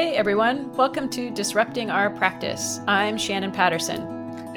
[0.00, 2.80] Hey everyone, welcome to Disrupting Our Practice.
[2.88, 4.00] I'm Shannon Patterson.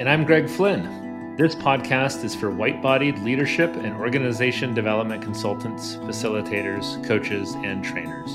[0.00, 1.36] And I'm Greg Flynn.
[1.36, 8.30] This podcast is for white bodied leadership and organization development consultants, facilitators, coaches, and trainers.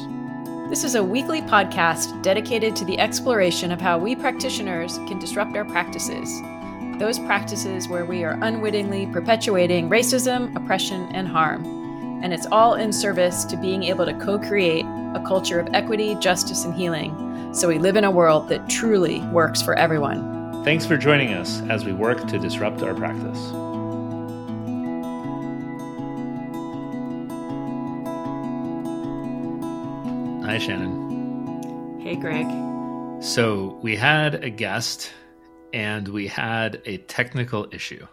[0.69, 5.57] This is a weekly podcast dedicated to the exploration of how we practitioners can disrupt
[5.57, 6.29] our practices.
[6.99, 11.65] Those practices where we are unwittingly perpetuating racism, oppression, and harm.
[12.23, 14.85] And it's all in service to being able to co create
[15.15, 19.21] a culture of equity, justice, and healing so we live in a world that truly
[19.27, 20.63] works for everyone.
[20.63, 23.39] Thanks for joining us as we work to disrupt our practice.
[30.45, 31.99] Hi, Shannon.
[32.01, 32.45] Hey, Greg.
[33.23, 35.11] So, we had a guest
[35.73, 38.05] and we had a technical issue.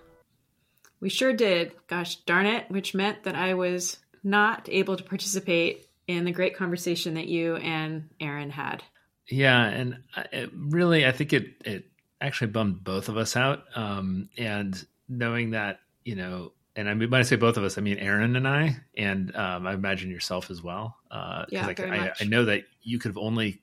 [1.01, 1.73] We sure did.
[1.89, 6.57] Gosh darn it, which meant that I was not able to participate in the great
[6.57, 8.83] conversation that you and Aaron had.
[9.29, 9.99] Yeah, and
[10.33, 11.87] it really, I think it it
[12.21, 13.65] actually bummed both of us out.
[13.75, 17.79] Um, and knowing that, you know, and I mean, when I say both of us,
[17.79, 20.97] I mean Aaron and I, and um, I imagine yourself as well.
[21.11, 22.23] Uh, yeah, like, very I, much.
[22.23, 23.61] I know that you could have only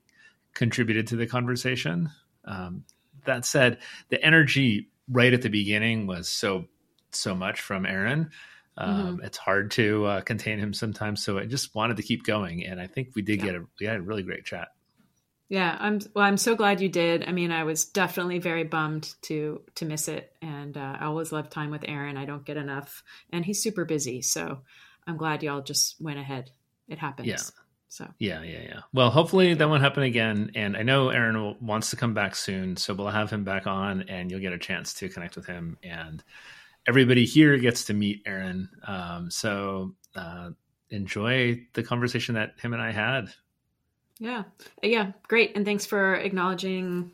[0.53, 2.09] contributed to the conversation.
[2.45, 2.83] Um,
[3.25, 3.78] that said,
[4.09, 6.66] the energy right at the beginning was so
[7.11, 8.31] so much from Aaron.
[8.77, 9.25] Um, Mm-hmm.
[9.25, 12.81] It's hard to uh, contain him sometimes, so I just wanted to keep going, and
[12.81, 13.45] I think we did Yeah.
[13.45, 14.69] get a we had a really great chat.
[15.49, 16.25] Yeah, I'm well.
[16.25, 17.25] I'm so glad you did.
[17.27, 21.31] I mean, I was definitely very bummed to to miss it, and uh, I always
[21.31, 22.17] love time with Aaron.
[22.17, 24.21] I don't get enough, and he's super busy.
[24.23, 24.61] So
[25.05, 26.49] I'm glad y'all just went ahead.
[26.88, 27.27] It happens.
[27.27, 27.38] Yeah.
[27.89, 28.79] So Yeah, yeah, yeah.
[28.91, 30.53] Well, hopefully that won't happen again.
[30.55, 33.67] And I know Aaron will, wants to come back soon, so we'll have him back
[33.67, 35.77] on, and you'll get a chance to connect with him.
[35.83, 36.23] And
[36.88, 38.70] everybody here gets to meet Aaron.
[38.88, 40.50] Um, so uh,
[40.90, 43.30] enjoy the conversation that him and I had.
[44.19, 44.44] yeah,
[44.84, 45.56] Uh, yeah, great.
[45.56, 47.12] And thanks for acknowledging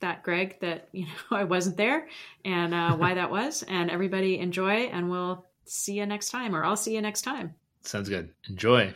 [0.00, 0.58] that, Greg.
[0.60, 2.08] That you know I wasn't there,
[2.44, 3.62] and uh, why that was.
[3.68, 7.54] And everybody enjoy, and we'll see you next time, or I'll see you next time.
[7.82, 8.30] Sounds good.
[8.48, 8.94] Enjoy.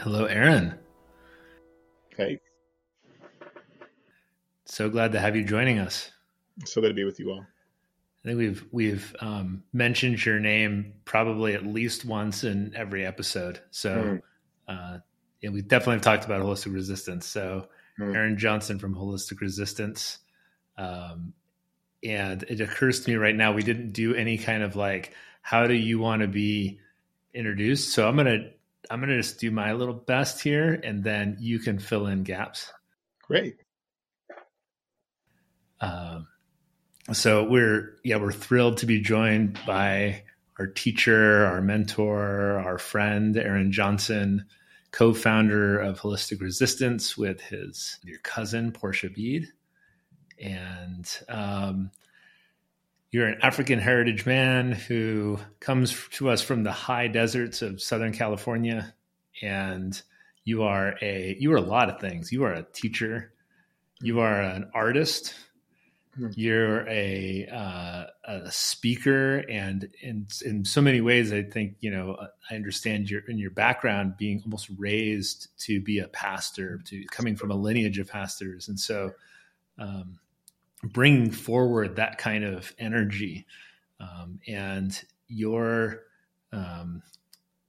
[0.00, 0.78] Hello, Aaron.
[2.16, 2.38] Hey.
[4.64, 6.10] So glad to have you joining us.
[6.64, 7.46] So good to be with you all.
[8.24, 13.60] I think we've we've um, mentioned your name probably at least once in every episode.
[13.70, 14.22] So Mm.
[14.66, 14.98] uh,
[15.40, 17.26] yeah, we definitely have talked about holistic resistance.
[17.26, 17.68] So
[17.98, 18.14] Mm.
[18.14, 20.18] Aaron Johnson from Holistic Resistance,
[20.76, 21.32] um,
[22.04, 25.66] and it occurs to me right now we didn't do any kind of like how
[25.66, 26.78] do you want to be
[27.34, 27.92] introduced.
[27.92, 28.50] So I'm gonna
[28.90, 32.72] I'm gonna just do my little best here, and then you can fill in gaps.
[33.22, 33.56] Great.
[35.80, 36.26] Um,
[37.12, 40.22] so we're yeah we're thrilled to be joined by
[40.58, 44.44] our teacher, our mentor, our friend Aaron Johnson,
[44.90, 49.48] co-founder of Holistic Resistance with his your cousin Porsha Beed,
[50.40, 51.90] and um,
[53.10, 58.12] you're an African heritage man who comes to us from the high deserts of Southern
[58.12, 58.94] California,
[59.40, 60.00] and
[60.44, 62.32] you are a you are a lot of things.
[62.32, 63.32] You are a teacher,
[64.00, 65.34] you are an artist,
[66.18, 66.28] Hmm.
[66.34, 72.16] you're a uh, a speaker, and in in so many ways, I think you know
[72.50, 77.36] I understand your in your background being almost raised to be a pastor, to coming
[77.36, 79.12] from a lineage of pastors, and so.
[79.78, 80.18] Um,
[80.84, 83.46] bringing forward that kind of energy
[84.00, 86.04] um, and your
[86.52, 87.02] um,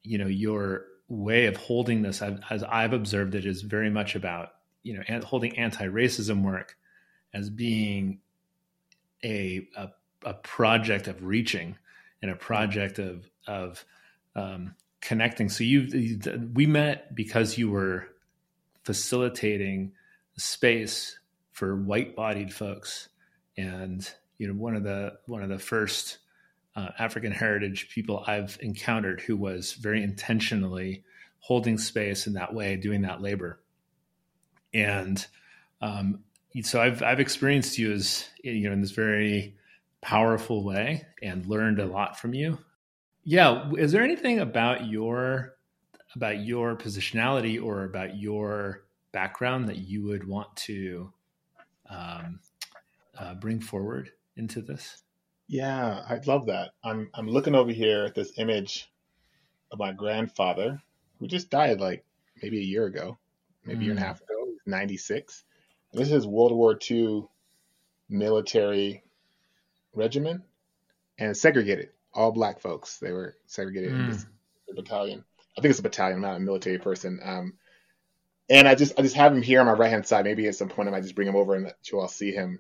[0.03, 4.53] you know your way of holding this as i've observed it is very much about
[4.83, 6.77] you know holding anti-racism work
[7.33, 8.19] as being
[9.24, 9.90] a, a
[10.25, 11.78] a project of reaching
[12.22, 13.85] and a project of of
[14.35, 16.19] um, connecting so you
[16.53, 18.08] we met because you were
[18.84, 19.91] facilitating
[20.38, 21.18] space
[21.52, 23.09] for white-bodied folks
[23.58, 26.17] and you know one of the one of the first
[26.76, 31.03] uh, African heritage people I've encountered who was very intentionally
[31.40, 33.59] holding space in that way, doing that labor.
[34.73, 35.26] And
[35.82, 36.23] um,
[36.61, 39.57] so I've I've experienced you as you know in this very
[40.01, 42.57] powerful way and learned a lot from you.
[43.23, 45.57] Yeah, is there anything about your
[46.16, 51.13] about your positionality or about your background that you would want to
[51.90, 52.40] um,
[53.17, 55.03] uh, bring forward into this?
[55.47, 56.72] Yeah, I'd love that.
[56.84, 58.91] I'm I'm looking over here at this image
[59.72, 60.81] of my grandfather
[61.19, 62.05] who just died like
[62.41, 63.19] maybe a year ago,
[63.66, 64.05] maybe a year and a Mm.
[64.05, 64.45] half ago.
[64.45, 65.45] He 96.
[65.91, 67.26] This is World War II
[68.09, 69.03] military
[69.94, 70.44] regiment
[71.18, 71.90] and segregated.
[72.14, 72.97] All black folks.
[72.97, 74.09] They were segregated in Mm.
[74.09, 74.26] this
[74.76, 75.24] battalion.
[75.58, 76.18] I think it's a battalion.
[76.18, 77.20] I'm not a military person.
[77.24, 77.58] Um,
[78.50, 80.26] and I just I just have him here on my right hand side.
[80.26, 82.32] Maybe at some point I might just bring him over and let you all see
[82.32, 82.59] him.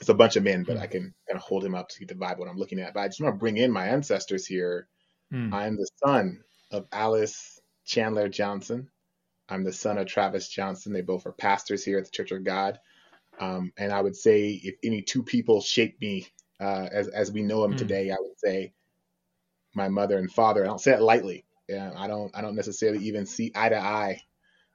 [0.00, 0.80] It's a bunch of men, but mm.
[0.80, 2.94] I can kind of hold him up to get the vibe what I'm looking at.
[2.94, 4.88] But I just want to bring in my ancestors here.
[5.32, 5.52] Mm.
[5.52, 8.88] I'm the son of Alice Chandler Johnson.
[9.50, 10.92] I'm the son of Travis Johnson.
[10.92, 12.78] They both are pastors here at the Church of God.
[13.38, 16.26] Um, and I would say if any two people shaped me
[16.60, 17.78] uh, as as we know them mm.
[17.78, 18.72] today, I would say
[19.74, 20.62] my mother and father.
[20.62, 21.44] I don't say it lightly.
[21.68, 24.22] Yeah, I don't I don't necessarily even see eye to eye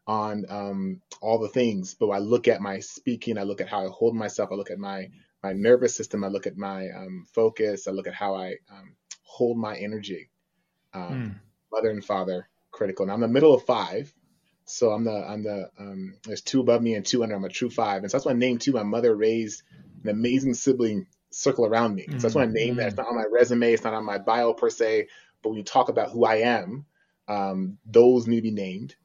[0.07, 3.85] on um, all the things, but I look at my speaking, I look at how
[3.85, 5.09] I hold myself, I look at my
[5.43, 8.95] my nervous system, I look at my um, focus, I look at how I um,
[9.23, 10.29] hold my energy.
[10.93, 11.35] Mm.
[11.71, 13.03] Mother and father critical.
[13.03, 14.13] And I'm the middle of five,
[14.65, 17.35] so I'm the I'm the um, there's two above me and two under.
[17.35, 18.73] I'm a true five, and so that's my name too.
[18.73, 19.63] My mother raised
[20.03, 22.05] an amazing sibling circle around me.
[22.09, 22.87] So that's why I named that.
[22.87, 23.73] It's not on my resume.
[23.73, 25.07] It's not on my bio per se.
[25.41, 26.85] But when you talk about who I am,
[27.27, 28.95] um, those need to be named.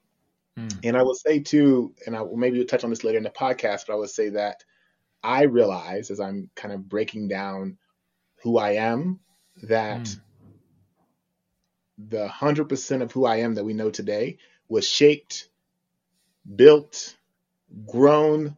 [0.59, 0.79] Mm.
[0.85, 3.31] And I will say too, and I maybe we'll touch on this later in the
[3.31, 4.65] podcast, but I would say that
[5.23, 7.77] I realize as I'm kind of breaking down
[8.43, 9.21] who I am
[9.65, 10.21] that mm.
[11.99, 14.39] the hundred percent of who I am that we know today
[14.71, 15.50] was shaped,
[16.55, 17.17] built,
[17.87, 18.57] grown,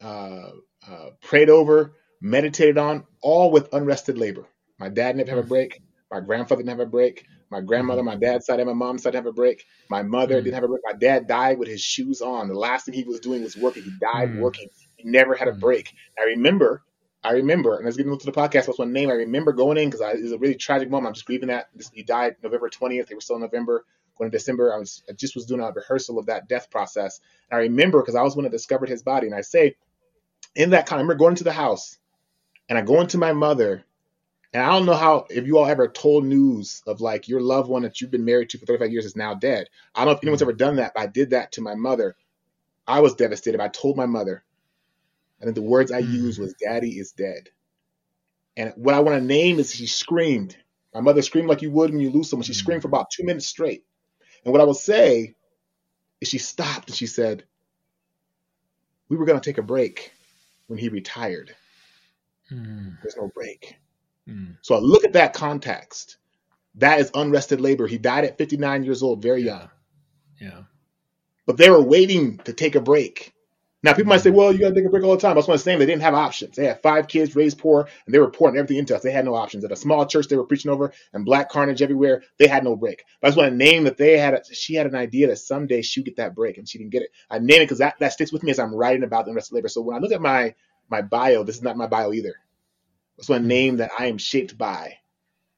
[0.00, 0.50] uh,
[0.88, 4.46] uh, prayed over, meditated on, all with unrested labor.
[4.78, 5.80] My dad never had a break.
[6.10, 7.26] My grandfather didn't have a break.
[7.50, 9.64] My grandmother, my dad's side, and my mom's side didn't have a break.
[9.88, 10.44] My mother mm.
[10.44, 10.82] didn't have a break.
[10.84, 12.48] My dad died with his shoes on.
[12.48, 13.84] The last thing he was doing was working.
[13.84, 14.40] He died mm.
[14.40, 14.68] working.
[14.96, 15.60] He never had a mm.
[15.60, 15.92] break.
[16.18, 16.82] I remember,
[17.22, 18.66] I remember, and I was getting into the podcast.
[18.66, 19.10] What's one name?
[19.10, 21.08] I remember going in because it was a really tragic moment.
[21.08, 21.68] I'm just grieving that.
[21.92, 23.06] He died November 20th.
[23.06, 23.84] They were still in November.
[24.18, 27.20] Going to December, I was I just was doing a rehearsal of that death process.
[27.50, 29.26] And I remember because I was when I discovered his body.
[29.26, 29.76] And I say,
[30.54, 31.98] in that kind, I remember going to the house
[32.68, 33.84] and I go into my mother,
[34.52, 37.68] and I don't know how if you all ever told news of like your loved
[37.68, 39.68] one that you've been married to for 35 years is now dead.
[39.94, 40.50] I don't know if anyone's mm-hmm.
[40.50, 42.16] ever done that, but I did that to my mother.
[42.86, 43.60] I was devastated.
[43.60, 44.44] I told my mother,
[45.40, 46.10] and then the words I mm.
[46.10, 47.50] used was "Daddy is dead."
[48.56, 50.56] And what I want to name is she screamed.
[50.94, 52.44] My mother screamed like you would when you lose someone.
[52.44, 52.56] She mm.
[52.56, 53.84] screamed for about two minutes straight.
[54.46, 55.34] And what I will say
[56.20, 57.42] is she stopped and she said,
[59.08, 60.12] "We were going to take a break
[60.68, 61.54] when he retired."
[62.52, 62.96] Mm.
[63.02, 63.76] There's no break.
[64.28, 64.56] Mm.
[64.62, 66.18] So I look at that context.
[66.76, 67.88] That is unrested labor.
[67.88, 69.58] He died at 59 years old, very yeah.
[69.58, 69.70] young.
[70.40, 70.62] Yeah.
[71.44, 73.32] But they were waiting to take a break.
[73.82, 75.32] Now people might say, well, you gotta take a break all the time.
[75.32, 76.56] I was want to say they didn't have options.
[76.56, 79.02] They had five kids raised poor and they were pouring everything into us.
[79.02, 79.64] They had no options.
[79.64, 82.74] At a small church they were preaching over and black carnage everywhere, they had no
[82.74, 83.04] break.
[83.20, 85.36] But I just want to name that they had a, she had an idea that
[85.36, 87.10] someday she would get that break and she didn't get it.
[87.30, 89.54] I name it because that, that sticks with me as I'm writing about the unrested
[89.54, 89.68] labor.
[89.68, 90.54] So when I look at my
[90.88, 92.34] my bio, this is not my bio either.
[93.18, 94.98] It's a name that I am shaped by,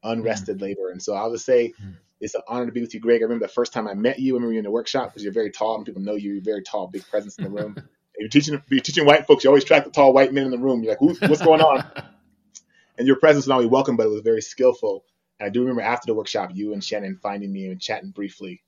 [0.02, 0.62] unrested mm.
[0.62, 0.90] labor.
[0.90, 1.94] And so I'll just say mm.
[2.20, 3.20] it's an honor to be with you, Greg.
[3.20, 4.34] I remember the first time I met you.
[4.34, 6.34] I remember you in the workshop because you're very tall and people know you.
[6.34, 7.76] You're very tall, big presence in the room.
[8.18, 9.44] you're teaching you're teaching white folks.
[9.44, 10.82] You always track the tall white men in the room.
[10.82, 11.84] You're like, what's going on?
[12.98, 15.04] and your presence was not only welcome, but it was very skillful.
[15.38, 18.62] And I do remember after the workshop, you and Shannon finding me and chatting briefly.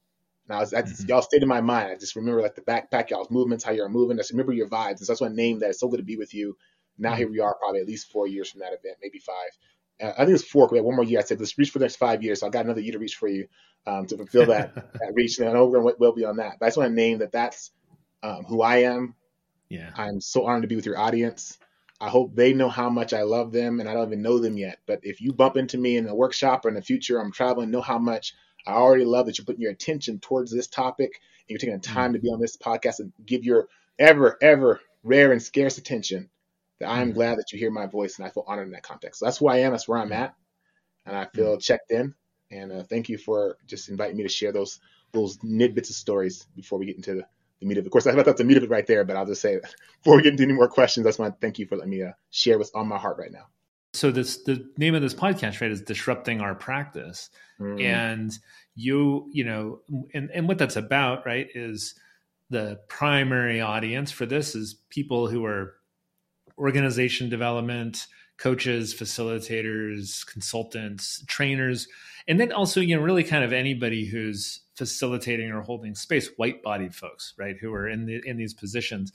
[0.49, 1.09] And I was, mm-hmm.
[1.09, 1.91] y'all stayed in my mind.
[1.91, 4.17] I just remember like the backpack, y'all's movements, how you're moving.
[4.17, 4.89] I just remember your vibes.
[4.89, 5.71] And so that's I named that.
[5.71, 6.57] It's so good to be with you.
[6.99, 9.51] Now here we are, probably at least four years from that event, maybe five.
[10.01, 10.69] Uh, I think it's four.
[10.69, 11.19] We have one more year.
[11.19, 12.41] I said let's reach for the next five years.
[12.41, 13.47] So I got another year to reach for you
[13.87, 15.39] um, to fulfill that, that reach.
[15.39, 16.59] And I know we're going to well beyond that.
[16.59, 17.71] But I just want to name that that's
[18.23, 19.15] um, who I am.
[19.71, 19.91] Yeah.
[19.97, 21.57] I'm so honored to be with your audience.
[22.01, 24.59] I hope they know how much I love them, and I don't even know them
[24.59, 24.79] yet.
[24.87, 27.71] But if you bump into me in a workshop or in the future, I'm traveling,
[27.71, 28.35] know how much
[28.67, 31.81] I already love that you're putting your attention towards this topic and you're taking the
[31.81, 32.15] time mm-hmm.
[32.15, 36.31] to be on this podcast and give your ever, ever rare and scarce attention
[36.79, 37.15] that I'm mm-hmm.
[37.15, 39.21] glad that you hear my voice and I feel honored in that context.
[39.21, 39.73] So that's who I am.
[39.73, 40.25] That's where I'm mm-hmm.
[40.25, 40.35] at,
[41.07, 41.61] and I feel mm-hmm.
[41.61, 42.15] checked in.
[42.51, 44.81] And uh, thank you for just inviting me to share those
[45.13, 47.27] those nidbits of stories before we get into the,
[47.61, 47.87] the meat of it.
[47.87, 49.61] Of course, I thought that's the meat of it right there, but I'll just say
[50.03, 51.91] before we get into any more questions, I just want to thank you for letting
[51.91, 53.47] me uh, share what's on my heart right now.
[53.93, 57.83] So this the name of this podcast right is disrupting our practice, mm.
[57.83, 58.33] and
[58.77, 59.81] you you know
[60.15, 61.97] and and what that's about right is
[62.51, 65.75] the primary audience for this is people who are
[66.59, 68.07] organization development
[68.41, 71.87] coaches facilitators consultants trainers
[72.27, 76.63] and then also you know really kind of anybody who's facilitating or holding space white
[76.63, 79.13] bodied folks right who are in the in these positions.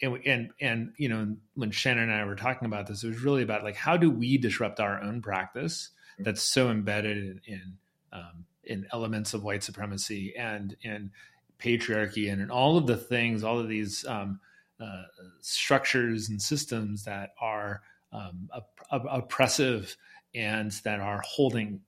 [0.00, 3.24] And, and and you know when shannon and i were talking about this it was
[3.24, 5.88] really about like how do we disrupt our own practice
[6.20, 7.78] that's so embedded in in,
[8.12, 11.10] um, in elements of white supremacy and in
[11.58, 14.38] patriarchy and in all of the things all of these um,
[14.78, 15.02] uh,
[15.40, 19.96] structures and systems that are um, op- op- oppressive
[20.34, 21.80] and that are holding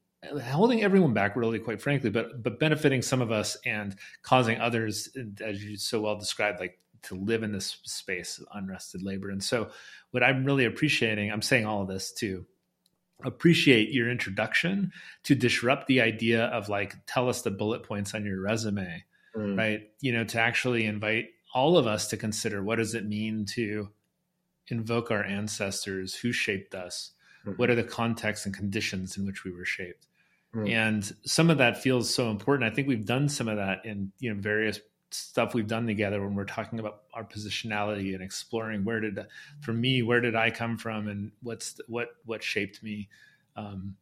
[0.43, 5.09] holding everyone back really quite frankly but but benefiting some of us and causing others
[5.43, 9.43] as you so well described like to live in this space of unrested labor and
[9.43, 9.71] so
[10.11, 12.45] what i'm really appreciating i'm saying all of this to
[13.25, 14.93] appreciate your introduction
[15.25, 19.03] to disrupt the idea of like tell us the bullet points on your resume
[19.35, 19.57] mm.
[19.57, 23.47] right you know to actually invite all of us to consider what does it mean
[23.47, 23.89] to
[24.71, 27.13] invoke our ancestors who shaped us
[27.47, 27.57] mm-hmm.
[27.57, 30.07] what are the contexts and conditions in which we were shaped
[30.55, 30.71] mm.
[30.71, 34.13] and some of that feels so important i think we've done some of that in
[34.19, 34.81] you know various
[35.13, 39.19] stuff we've done together when we're talking about our positionality and exploring where did
[39.61, 43.09] for me where did i come from and what's what what shaped me
[43.57, 43.97] um,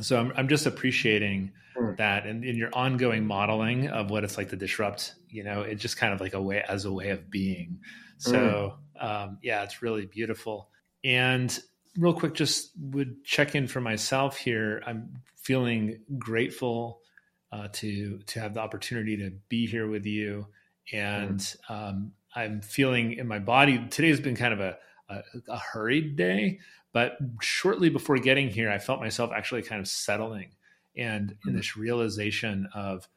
[0.00, 1.96] so I'm, I'm just appreciating mm.
[1.98, 5.82] that and in your ongoing modeling of what it's like to disrupt you know it's
[5.82, 7.78] just kind of like a way as a way of being
[8.22, 9.04] so mm.
[9.04, 10.68] um, yeah it's really beautiful
[11.04, 11.60] and
[11.96, 17.00] real quick just would check in for myself here i'm feeling grateful
[17.52, 20.46] uh, to to have the opportunity to be here with you
[20.92, 21.56] and mm.
[21.70, 24.76] um, i'm feeling in my body today has been kind of a,
[25.08, 26.58] a, a hurried day
[26.92, 30.52] but shortly before getting here, I felt myself actually kind of settling
[30.96, 31.56] and in hmm.
[31.56, 33.08] this realization of,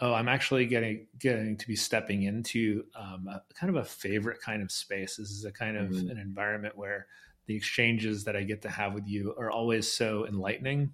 [0.00, 4.40] oh, I'm actually getting getting to be stepping into um, a, kind of a favorite
[4.40, 5.16] kind of space.
[5.16, 6.10] This is a kind of mm-hmm.
[6.10, 7.06] an environment where
[7.46, 10.92] the exchanges that I get to have with you are always so enlightening.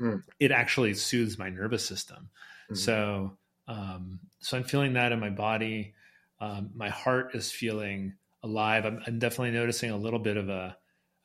[0.00, 0.22] Mm.
[0.38, 2.28] It actually soothes my nervous system.
[2.64, 2.74] Mm-hmm.
[2.74, 5.94] So, um, so I'm feeling that in my body.
[6.40, 8.84] Um, my heart is feeling alive.
[8.84, 10.76] I'm, I'm, definitely noticing a little bit of a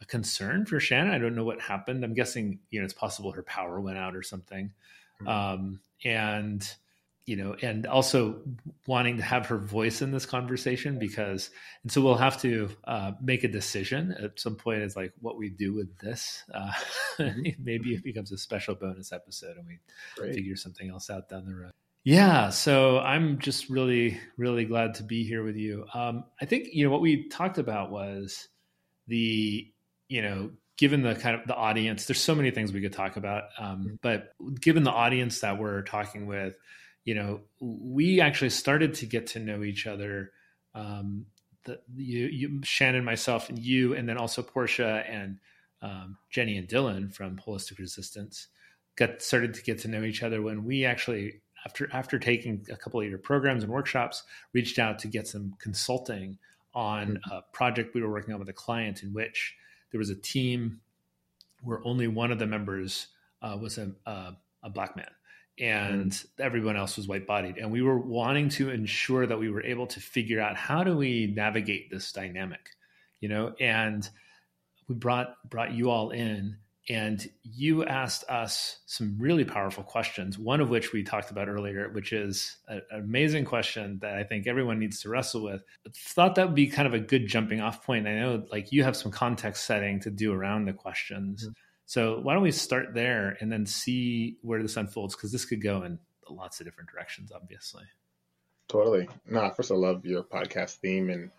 [0.02, 1.14] a concern for Shannon.
[1.14, 2.06] I don't know what happened.
[2.06, 4.72] I'm guessing, you know, it's possible her power went out or something.
[5.22, 5.28] Mm-hmm.
[5.28, 6.76] Um, and,
[7.26, 8.42] you know, and also
[8.88, 11.52] wanting to have her voice in this conversation because,
[11.84, 15.38] and so we'll have to uh, make a decision at some point is like what
[15.38, 16.44] we do with this.
[16.54, 16.72] Uh,
[17.18, 17.50] mm-hmm.
[17.64, 19.80] maybe it becomes a special bonus episode and we
[20.16, 20.34] Great.
[20.34, 21.72] figure something else out down the road.
[22.04, 25.86] Yeah, so I'm just really, really glad to be here with you.
[25.94, 28.48] Um, I think you know what we talked about was
[29.08, 29.72] the
[30.10, 33.16] you know, given the kind of the audience, there's so many things we could talk
[33.16, 33.44] about.
[33.58, 33.96] Um, mm-hmm.
[34.02, 36.56] but given the audience that we're talking with,
[37.03, 40.32] you know, we actually started to get to know each other.
[40.75, 41.25] Um,
[41.65, 45.39] the, you, you, Shannon, myself, and you, and then also Porsha and
[45.82, 48.48] um, Jenny and Dylan from Holistic Resistance
[48.96, 52.75] got started to get to know each other when we actually after after taking a
[52.75, 56.38] couple of your programs and workshops reached out to get some consulting
[56.74, 57.32] on mm-hmm.
[57.32, 59.56] a project we were working on with a client in which
[59.91, 60.82] there was a team
[61.63, 63.08] where only one of the members
[63.41, 65.10] uh, was a, a, a, black man
[65.60, 66.25] and mm.
[66.39, 67.58] everyone else was white bodied.
[67.58, 70.96] And we were wanting to ensure that we were able to figure out how do
[70.96, 72.70] we navigate this dynamic,
[73.20, 74.10] you know, and
[74.88, 76.58] we brought, brought you all in
[76.89, 81.89] and you asked us some really powerful questions, one of which we talked about earlier,
[81.89, 85.62] which is a, an amazing question that I think everyone needs to wrestle with.
[85.86, 88.08] I thought that would be kind of a good jumping off point.
[88.08, 91.44] I know like you have some context setting to do around the questions.
[91.44, 91.51] Mm-hmm.
[91.89, 95.15] So why don't we start there and then see where this unfolds?
[95.15, 95.98] Because this could go in
[96.29, 97.81] lots of different directions, obviously.
[98.67, 99.10] Totally.
[99.25, 101.31] No, first I love your podcast theme and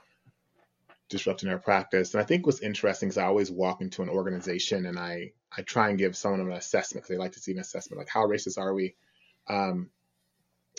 [1.09, 2.15] disrupting our practice.
[2.15, 5.63] And I think what's interesting is I always walk into an organization and I I
[5.63, 8.27] try and give someone an assessment because they like to see an assessment, like how
[8.27, 8.97] racist are we?
[9.47, 9.91] Um,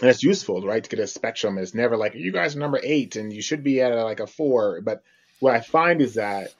[0.02, 1.58] and it's useful, right, to get a spectrum.
[1.58, 4.20] It's never like you guys are number eight and you should be at a, like
[4.20, 4.82] a four.
[4.82, 5.02] But
[5.40, 6.54] what I find is that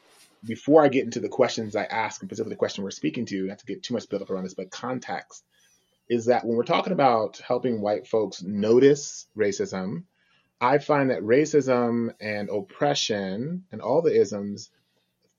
[0.44, 3.48] before I get into the questions I ask, and specifically the question we're speaking to,
[3.48, 5.44] not to get too much built up around this, but context,
[6.10, 10.04] is that when we're talking about helping white folks notice racism,
[10.60, 14.70] I find that racism and oppression and all the isms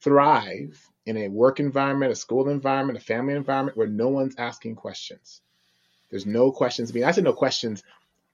[0.00, 4.76] thrive in a work environment, a school environment, a family environment where no one's asking
[4.76, 5.40] questions.
[6.10, 7.82] There's no questions being I said no questions,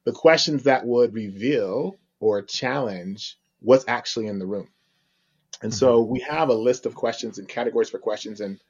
[0.04, 4.68] the questions that would reveal or challenge what's actually in the room.
[5.62, 6.12] And so mm-hmm.
[6.12, 8.40] we have a list of questions and categories for questions.
[8.40, 8.60] And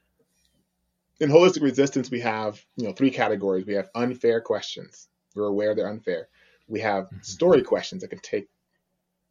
[1.21, 3.67] in holistic resistance, we have you know three categories.
[3.67, 5.09] We have unfair questions.
[5.35, 6.29] We're aware they're unfair.
[6.67, 7.23] We have mm-hmm.
[7.23, 8.49] story questions that can take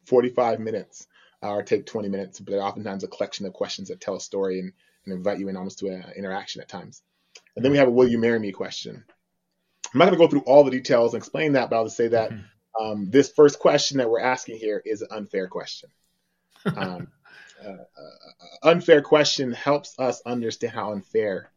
[0.06, 1.06] 45 minutes
[1.42, 4.20] uh, or take 20 minutes, but they're oftentimes a collection of questions that tell a
[4.20, 4.72] story and,
[5.04, 7.02] and invite you in almost to an interaction at times.
[7.56, 9.04] And then we have a will you marry me question.
[9.92, 11.96] I'm not going to go through all the details and explain that, but I'll just
[11.96, 12.84] say that mm-hmm.
[12.84, 15.90] um, this first question that we're asking here is an unfair question.
[16.76, 17.08] Um,
[17.64, 21.50] uh, uh, unfair question helps us understand how unfair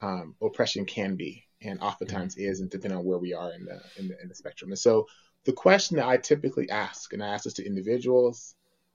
[0.00, 3.80] um, oppression can be and oftentimes is, and depending on where we are in the,
[3.98, 4.70] in the, in the spectrum.
[4.70, 5.06] And so
[5.44, 8.54] the question that I typically ask, and I ask this to individuals,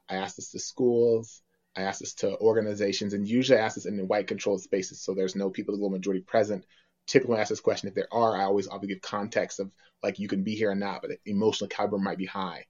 [0.09, 1.41] I ask this to schools,
[1.75, 5.13] I ask this to organizations, and usually I ask this in white controlled spaces, so
[5.13, 6.65] there's no people, of the majority present,
[7.07, 9.71] typically I ask this question, if there are, I always I'll give context of
[10.03, 12.65] like you can be here or not, but the emotional caliber might be high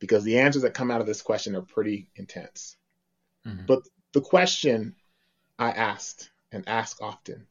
[0.00, 2.76] because the answers that come out of this question are pretty intense.
[3.48, 3.66] Mm-hmm.
[3.66, 4.94] But the question
[5.58, 7.46] I asked and ask often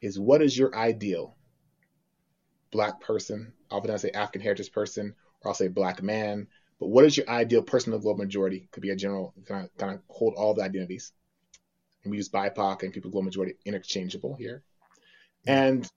[0.00, 1.36] is what is your ideal
[2.70, 3.52] black person?
[3.70, 6.48] Often I say African heritage person, or I'll say black man.
[6.80, 8.68] But what is your ideal person of the global majority?
[8.70, 11.12] Could be a general, kind of, kind of hold all the identities.
[12.04, 14.62] And we use BIPOC and people global majority interchangeable here.
[15.46, 15.90] And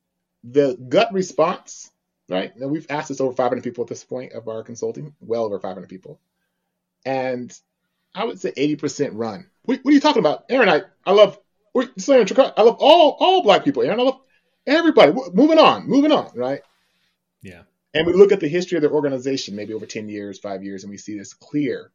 [0.43, 1.91] the gut response,
[2.29, 2.51] right?
[2.57, 5.59] Now we've asked this over 500 people at this point of our consulting, well over
[5.59, 6.19] 500 people.
[7.05, 7.55] And
[8.13, 9.47] I would say 80% run.
[9.63, 10.45] What, what, are you talking about?
[10.49, 11.39] Aaron, I, I love,
[11.75, 13.99] I love all, all black people, Aaron.
[13.99, 14.19] I love
[14.67, 15.13] everybody.
[15.33, 16.61] Moving on, moving on, right?
[17.41, 17.63] Yeah.
[17.93, 20.83] And we look at the history of their organization, maybe over 10 years, five years,
[20.83, 21.91] and we see this clear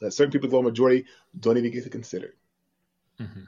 [0.00, 1.06] that certain people, the global majority,
[1.38, 2.34] don't even get considered.
[3.20, 3.44] Mm-hmm.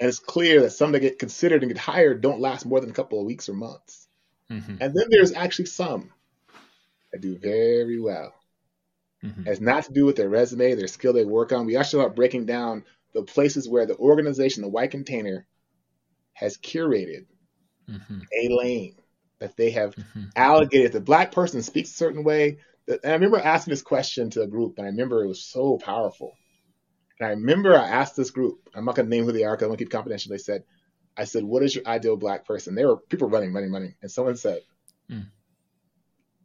[0.00, 2.90] And it's clear that some that get considered and get hired don't last more than
[2.90, 4.06] a couple of weeks or months.
[4.50, 4.76] Mm-hmm.
[4.80, 6.10] And then there's actually some
[7.12, 8.34] that do very well.
[9.24, 9.48] Mm-hmm.
[9.48, 11.66] It's not to do with their resume, their skill they work on.
[11.66, 15.46] We actually are breaking down the places where the organization, the white container,
[16.34, 17.26] has curated
[17.88, 18.18] mm-hmm.
[18.38, 18.96] a lane
[19.38, 20.24] that they have mm-hmm.
[20.36, 20.92] allocated.
[20.92, 24.46] The black person speaks a certain way, and I remember asking this question to a
[24.46, 26.34] group, and I remember it was so powerful.
[27.18, 29.52] And I remember I asked this group, I'm not going to name who they are
[29.52, 30.30] because I want to keep confidential.
[30.30, 30.64] They said,
[31.16, 32.74] I said, what is your ideal black person?
[32.74, 33.94] There were people running, running, running.
[34.02, 34.60] And someone said,
[35.08, 35.26] mm.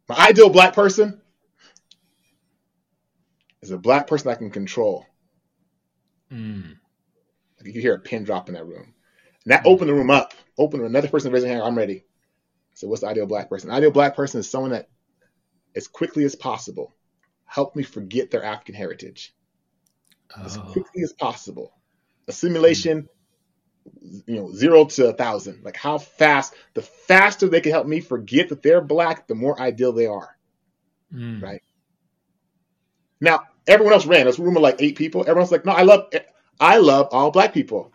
[0.08, 1.20] my ideal black person
[3.62, 5.06] is a black person I can control.
[6.32, 6.76] Mm.
[7.58, 8.94] Like you hear a pin drop in that room.
[9.44, 9.66] And that mm.
[9.66, 10.32] opened the room up.
[10.58, 11.62] Opened another person raising hand.
[11.62, 12.04] I'm ready.
[12.74, 13.68] So what's the ideal black person?
[13.68, 14.88] The Ideal black person is someone that,
[15.76, 16.94] as quickly as possible,
[17.44, 19.34] help me forget their African heritage
[20.36, 20.44] oh.
[20.44, 21.72] as quickly as possible.
[22.28, 23.08] Assimilation,
[24.02, 24.22] mm.
[24.26, 25.62] you know, zero to a thousand.
[25.62, 29.60] Like how fast, the faster they can help me forget that they're black, the more
[29.60, 30.36] ideal they are.
[31.12, 31.42] Mm.
[31.42, 31.62] Right.
[33.20, 34.24] Now, everyone else ran.
[34.24, 35.22] There's a room of like eight people.
[35.22, 36.12] Everyone's like, no, I love,
[36.58, 37.92] I love all black people.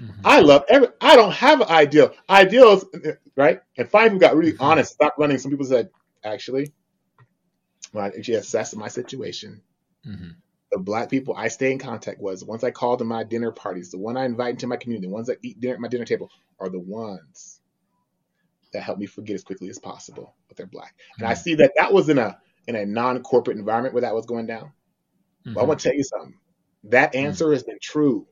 [0.00, 0.20] Mm-hmm.
[0.24, 0.88] I love every.
[1.00, 2.12] I don't have an ideal.
[2.28, 2.84] Ideals,
[3.36, 3.60] right?
[3.76, 4.62] And five people got really mm-hmm.
[4.62, 4.94] honest.
[4.94, 5.38] Stop running.
[5.38, 5.90] Some people said,
[6.24, 6.72] actually,
[7.92, 9.62] when I actually assessed my situation,
[10.06, 10.30] mm-hmm
[10.72, 13.52] the black people I stay in contact with, the ones I call to my dinner
[13.52, 15.88] parties, the one I invite into my community, the ones that eat dinner at my
[15.88, 17.60] dinner table, are the ones
[18.72, 20.94] that help me forget as quickly as possible that they're black.
[21.18, 21.42] And I mm-hmm.
[21.42, 24.72] see that that was in a in a non-corporate environment where that was going down.
[25.44, 25.54] Mm-hmm.
[25.54, 26.34] But I want to tell you something.
[26.84, 27.26] That mm-hmm.
[27.26, 27.52] answer mm-hmm.
[27.52, 28.26] has been true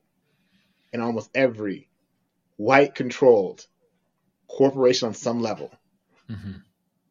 [0.93, 1.89] in almost every
[2.57, 3.65] white-controlled
[4.47, 5.71] corporation on some level.
[6.29, 6.51] Mm-hmm.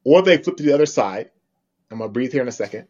[0.05, 1.31] Or they flip to the other side.
[1.91, 2.89] I'm gonna breathe here in a second.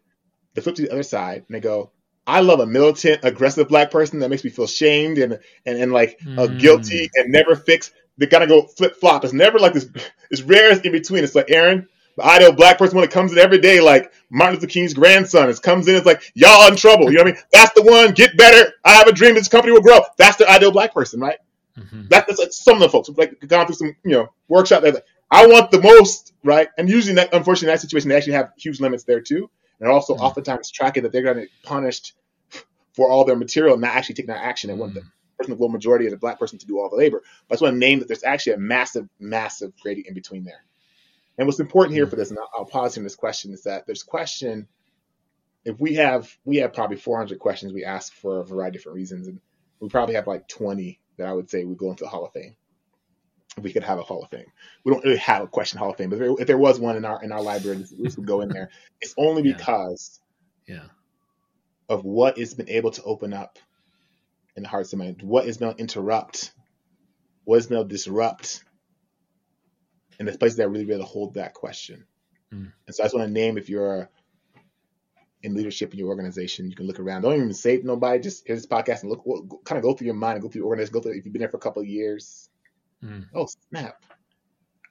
[0.54, 1.90] They flip to the other side and they go,
[2.26, 5.92] I love a militant, aggressive black person that makes me feel shamed and and, and
[5.92, 6.60] like uh, mm.
[6.60, 7.92] guilty and never fix.
[8.18, 9.24] They gotta go flip flop.
[9.24, 9.88] It's never like this.
[10.30, 11.24] It's rare in between.
[11.24, 14.56] It's like Aaron, the ideal black person when it comes in every day, like Martin
[14.56, 15.48] Luther King's grandson.
[15.48, 17.10] It comes in, it's like y'all in trouble.
[17.10, 17.42] You know what I mean?
[17.52, 18.12] That's the one.
[18.12, 18.72] Get better.
[18.84, 19.34] I have a dream.
[19.34, 20.00] This company will grow.
[20.16, 21.38] That's the ideal black person, right?
[21.78, 22.08] Mm-hmm.
[22.08, 24.82] That, that's like some of the folks like gone through some you know workshop.
[24.82, 26.68] Like, I want the most, right?
[26.76, 29.48] And usually, that, unfortunately, in that situation, they actually have huge limits there too.
[29.78, 30.22] And also, mm-hmm.
[30.22, 32.14] oftentimes, tracking that they're going to get punished
[32.94, 35.02] for all their material and not actually taking that action and want the
[35.38, 37.22] person, the global majority as a black person to do all the labor.
[37.48, 40.44] But I just want to name that there's actually a massive, massive gradient in between
[40.44, 40.64] there.
[41.40, 42.10] And what's important here mm.
[42.10, 44.68] for this, and I'll, I'll pause in this question, is that there's question.
[45.64, 48.96] If we have we have probably 400 questions we ask for a variety of different
[48.96, 49.40] reasons, and
[49.80, 52.32] we probably have like 20 that I would say would go into the Hall of
[52.32, 52.56] Fame.
[53.56, 54.52] If we could have a Hall of Fame,
[54.84, 57.06] we don't really have a question Hall of Fame, but if there, was one in
[57.06, 58.68] our in our library, this would go in there.
[59.00, 60.20] It's only because
[60.66, 60.74] yeah.
[60.76, 60.82] yeah
[61.88, 63.58] of what has been able to open up
[64.56, 66.52] in the hearts and minds, what is going to interrupt,
[67.44, 68.62] what is going to disrupt,
[70.20, 72.04] and the places that really, really hold that question.
[72.54, 72.72] Mm.
[72.86, 74.08] And so I just want to name if you're
[75.42, 77.22] in leadership in your organization, you can look around.
[77.22, 78.20] Don't even say to nobody.
[78.20, 80.48] Just hear this podcast and look, what, kind of go through your mind and go
[80.48, 80.92] through your organization.
[80.92, 82.50] Go through if you've been there for a couple of years.
[83.02, 83.26] Mm.
[83.34, 84.04] Oh snap!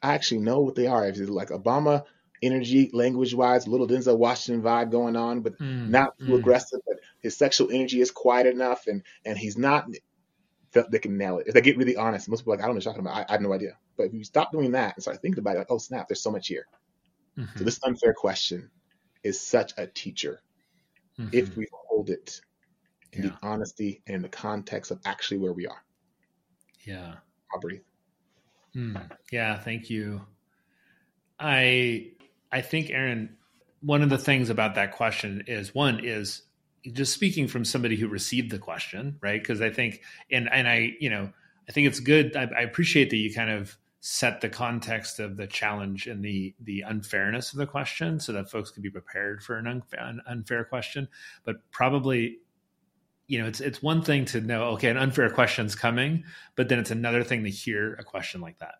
[0.01, 1.07] I actually know what they are.
[1.07, 2.03] If it's like Obama
[2.41, 6.39] energy, language wise, little Denzel Washington vibe going on, but mm, not too mm.
[6.39, 6.79] aggressive.
[6.87, 9.87] But his sexual energy is quiet enough, and and he's not.
[10.71, 12.29] They can nail it if they get really honest.
[12.29, 13.17] Most people are like, I don't know what you're talking about.
[13.17, 13.77] I, I, have no idea.
[13.99, 16.21] But if you stop doing that and start thinking about it, like, oh snap, there's
[16.21, 16.67] so much here.
[17.37, 17.59] Mm-hmm.
[17.59, 18.69] So this unfair question
[19.23, 20.41] is such a teacher
[21.19, 21.29] mm-hmm.
[21.33, 22.39] if we hold it
[23.11, 23.29] in yeah.
[23.31, 25.83] the honesty and in the context of actually where we are.
[26.85, 27.15] Yeah.
[27.53, 27.81] I'll breathe.
[28.73, 29.11] Mm.
[29.33, 30.21] Yeah, thank you.
[31.37, 32.11] I
[32.53, 33.35] I think, Aaron,
[33.81, 36.43] one of the things about that question is one is
[36.93, 39.41] just speaking from somebody who received the question, right?
[39.41, 41.33] Because I think, and and I, you know,
[41.67, 42.37] I think it's good.
[42.37, 46.55] I, I, appreciate that you kind of set the context of the challenge and the
[46.61, 50.21] the unfairness of the question so that folks can be prepared for an unfair, an
[50.27, 51.07] unfair question
[51.43, 52.37] but probably
[53.27, 56.23] you know it's it's one thing to know okay an unfair question's coming
[56.55, 58.75] but then it's another thing to hear a question like that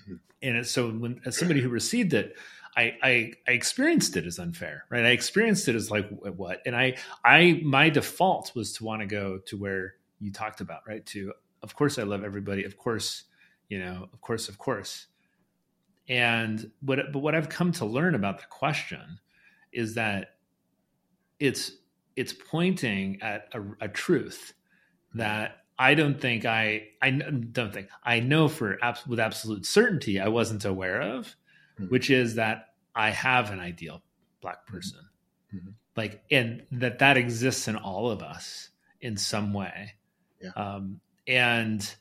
[0.00, 0.14] mm-hmm.
[0.42, 2.36] and it's, so when as somebody who received it
[2.78, 5.06] I, I, I experienced it as unfair, right?
[5.06, 9.06] I experienced it as like what, and I I my default was to want to
[9.06, 11.04] go to where you talked about, right?
[11.06, 11.32] To
[11.62, 13.24] of course I love everybody, of course
[13.68, 15.06] you know, of course, of course.
[16.08, 19.18] And what but what I've come to learn about the question
[19.72, 20.36] is that
[21.40, 21.72] it's
[22.14, 24.54] it's pointing at a, a truth
[25.14, 30.28] that I don't think I I don't think I know for with absolute certainty I
[30.28, 31.34] wasn't aware of,
[31.78, 31.86] mm-hmm.
[31.86, 34.02] which is that I have an ideal
[34.40, 34.74] black hmm.
[34.74, 35.00] person,
[35.54, 35.70] mm-hmm.
[35.96, 39.94] like and that that exists in all of us in some way,
[40.40, 40.50] yeah.
[40.56, 41.94] um, and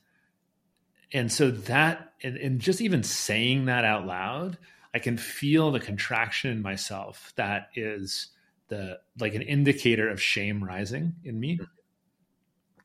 [1.15, 4.57] and so that and, and just even saying that out loud
[4.93, 8.29] i can feel the contraction in myself that is
[8.67, 11.59] the like an indicator of shame rising in me.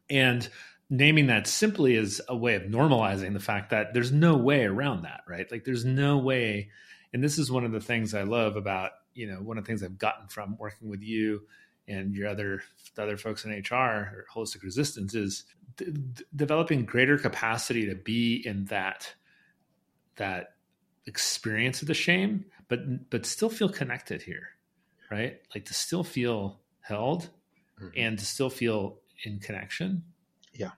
[0.09, 0.49] And
[0.89, 5.03] naming that simply is a way of normalizing the fact that there's no way around
[5.03, 5.51] that right?
[5.51, 6.71] Like there's no way
[7.13, 9.69] and this is one of the things i love about you know one of the
[9.69, 11.43] things i've gotten from working with you
[11.89, 12.63] and your other
[12.99, 15.45] other folks in hr or holistic resistance is
[15.85, 19.13] d- developing greater capacity to be in that
[20.17, 20.55] that
[21.07, 24.51] experience of the shame but but still feel connected here
[25.11, 25.41] right?
[25.55, 27.29] Like to still feel held
[27.81, 27.89] mm-hmm.
[27.97, 30.05] and to still feel in connection.
[30.55, 30.71] Yeah.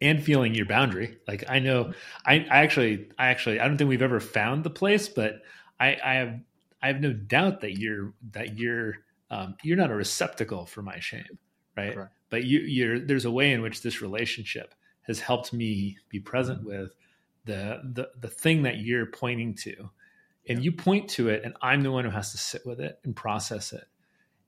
[0.00, 1.18] And feeling your boundary.
[1.26, 1.92] Like i know
[2.24, 5.42] I, I actually i actually i don't think we've ever found the place but
[5.80, 6.40] i i have
[6.82, 8.96] i have no doubt that you're that you're
[9.28, 11.38] um, you're not a receptacle for my shame
[11.76, 11.94] right?
[11.94, 16.20] Correct but you, you're there's a way in which this relationship has helped me be
[16.20, 16.94] present with
[17.44, 19.90] the the the thing that you're pointing to.
[20.48, 20.64] And yeah.
[20.64, 23.14] you point to it and i'm the one who has to sit with it and
[23.16, 23.84] process it.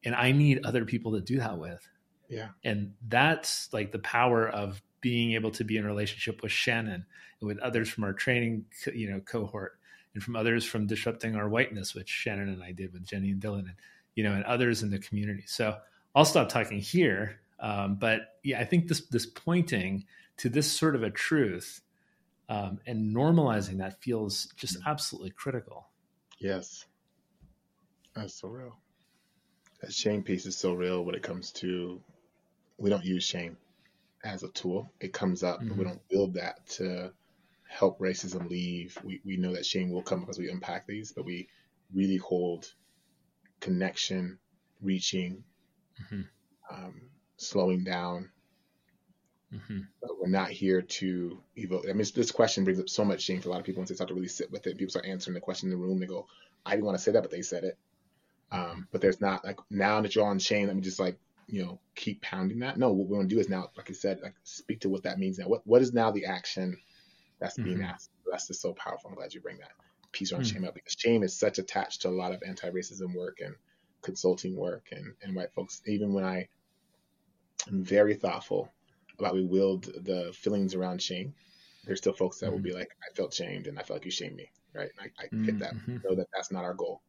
[0.04, 1.88] And i need other people to do that with.
[2.28, 2.48] Yeah.
[2.62, 7.06] And that's like the power of being able to be in relationship with shannon
[7.40, 9.78] and with others from our training you know cohort
[10.14, 13.40] and from others from disrupting our whiteness which shannon and i did with jenny and
[13.40, 13.74] dylan and
[14.16, 15.44] you know and others in the community.
[15.46, 15.76] So
[16.16, 20.04] i'll stop talking here um, but yeah, I think this this pointing
[20.38, 21.80] to this sort of a truth
[22.48, 24.86] um, and normalizing that feels just mm.
[24.86, 25.86] absolutely critical.
[26.38, 26.86] Yes,
[28.14, 28.76] that's so real.
[29.80, 32.00] That shame piece is so real when it comes to
[32.78, 33.56] we don't use shame
[34.24, 34.90] as a tool.
[35.00, 35.68] It comes up, mm-hmm.
[35.68, 35.92] but we mm-hmm.
[35.92, 37.12] don't build that to
[37.68, 38.96] help racism leave.
[39.04, 41.48] We we know that shame will come up as we unpack these, but we
[41.92, 42.72] really hold
[43.60, 44.38] connection,
[44.80, 45.42] reaching,
[46.02, 46.22] mm-hmm.
[46.74, 47.02] um,
[47.38, 48.30] slowing down.
[49.52, 49.80] Mm-hmm.
[50.02, 51.86] But we're not here to evoke.
[51.88, 53.88] I mean, this question brings up so much shame for a lot of people once
[53.88, 54.76] they start to really sit with it.
[54.76, 55.98] People start answering the question in the room.
[55.98, 56.26] They go,
[56.66, 57.78] "I didn't want to say that, but they said it."
[58.50, 60.66] Um, but there's not like now that you're on shame.
[60.66, 62.78] Let me just like you know keep pounding that.
[62.78, 65.04] No, what we want to do is now, like I said, like speak to what
[65.04, 65.46] that means now.
[65.48, 66.76] What what is now the action
[67.38, 67.86] that's being mm-hmm.
[67.86, 68.10] asked?
[68.30, 69.08] That's just so powerful.
[69.08, 69.70] I'm glad you bring that
[70.12, 70.54] piece on mm-hmm.
[70.56, 73.54] shame up because shame is such attached to a lot of anti-racism work and
[74.02, 75.80] consulting work and and white folks.
[75.86, 76.48] Even when I
[77.66, 78.70] I'm very thoughtful
[79.18, 81.34] about we wield the feelings around shame.
[81.84, 82.54] There's still folks that mm-hmm.
[82.54, 84.90] will be like, I felt shamed and I felt like you shamed me, right?
[85.00, 85.44] I, I mm-hmm.
[85.44, 85.74] get that.
[85.86, 87.02] Know that that's not our goal,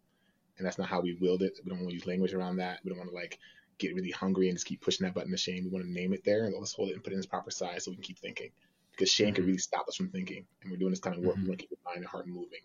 [0.57, 1.59] and that's not how we wield it.
[1.63, 2.79] We don't want to use language around that.
[2.83, 3.39] We don't want to like
[3.77, 5.63] get really hungry and just keep pushing that button of shame.
[5.65, 7.27] We want to name it there and let's hold it and put it in its
[7.27, 8.51] proper size so we can keep thinking.
[8.91, 9.35] Because shame mm-hmm.
[9.35, 11.35] can really stop us from thinking, and we're doing this kind of work.
[11.35, 11.49] We mm-hmm.
[11.49, 12.59] want to keep your mind and heart moving.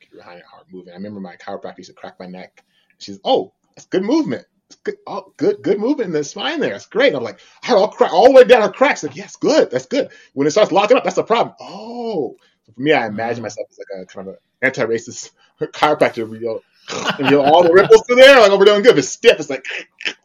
[0.00, 0.92] Keep your mind and heart moving.
[0.92, 2.64] I remember my chiropractor used to crack my neck.
[2.98, 4.46] She's, oh, that's good movement
[4.82, 6.74] good, oh, good, good movement in the spine there.
[6.74, 7.14] It's great.
[7.14, 9.02] I'm like, all crack all the way down her cracks.
[9.02, 9.70] Like, yes, good.
[9.70, 10.10] That's good.
[10.32, 11.54] When it starts locking up, that's the problem.
[11.60, 12.36] Oh,
[12.74, 13.44] for me, I imagine mm.
[13.44, 16.28] myself as like a kind of an anti-racist chiropractor.
[16.28, 18.40] We go, and you know, all the ripples through there.
[18.40, 18.92] Like, oh, we're doing good.
[18.92, 19.64] If it's stiff, it's like,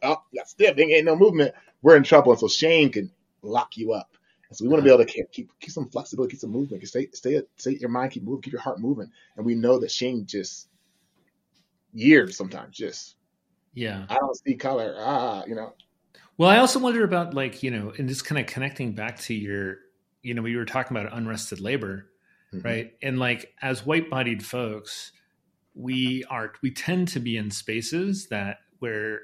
[0.04, 0.76] oh, that's stiff.
[0.76, 1.54] There ain't no movement.
[1.82, 2.32] We're in trouble.
[2.32, 4.10] And so shame can lock you up.
[4.50, 6.52] And so we want to be able to keep, keep, keep some flexibility, keep some
[6.52, 6.86] movement.
[6.88, 9.12] Stay, stay, stay your mind, keep moving, keep your heart moving.
[9.38, 10.68] And we know that shame just
[11.94, 13.16] years sometimes just
[13.74, 14.06] yeah.
[14.10, 14.96] I don't see color.
[14.98, 15.74] Ah, you know.
[16.38, 19.34] Well, I also wonder about like, you know, and just kind of connecting back to
[19.34, 19.78] your,
[20.24, 22.08] you know, we were talking about unrested labor,
[22.54, 22.66] mm-hmm.
[22.66, 22.94] right?
[23.02, 25.12] And like as white bodied folks,
[25.76, 29.20] we are we tend to be in spaces that where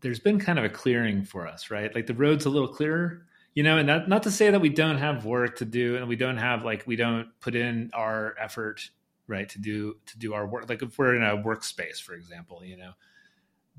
[0.00, 1.94] there's been kind of a clearing for us, right?
[1.94, 4.68] Like the road's a little clearer, you know, and that, not to say that we
[4.68, 8.34] don't have work to do and we don't have like we don't put in our
[8.38, 8.90] effort,
[9.28, 10.68] right, to do to do our work.
[10.68, 12.92] Like if we're in a workspace, for example, you know,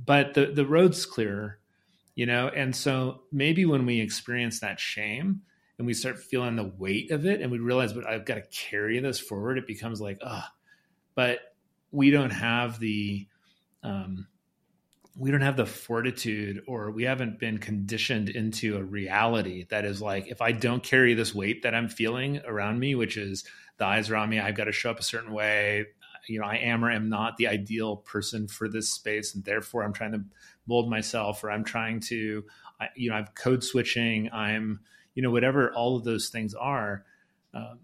[0.04, 1.60] but the the road's clearer
[2.16, 2.48] you know?
[2.48, 5.42] And so maybe when we experience that shame
[5.78, 8.44] and we start feeling the weight of it and we realize but I've got to
[8.44, 10.50] carry this forward, it becomes like, ah,
[11.14, 11.40] but
[11.92, 13.28] we don't have the
[13.84, 14.28] um,
[15.18, 20.02] we don't have the fortitude or we haven't been conditioned into a reality that is
[20.02, 23.46] like if i don't carry this weight that i'm feeling around me which is
[23.78, 25.86] the eyes around me i've got to show up a certain way
[26.28, 29.84] you know i am or am not the ideal person for this space and therefore
[29.84, 30.24] i'm trying to
[30.68, 32.44] mold myself or i'm trying to
[32.96, 34.80] you know i'm code switching i'm
[35.14, 37.06] you know whatever all of those things are
[37.54, 37.76] uh,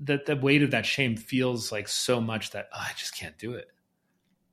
[0.00, 3.38] that the weight of that shame feels like so much that oh, i just can't
[3.38, 3.68] do it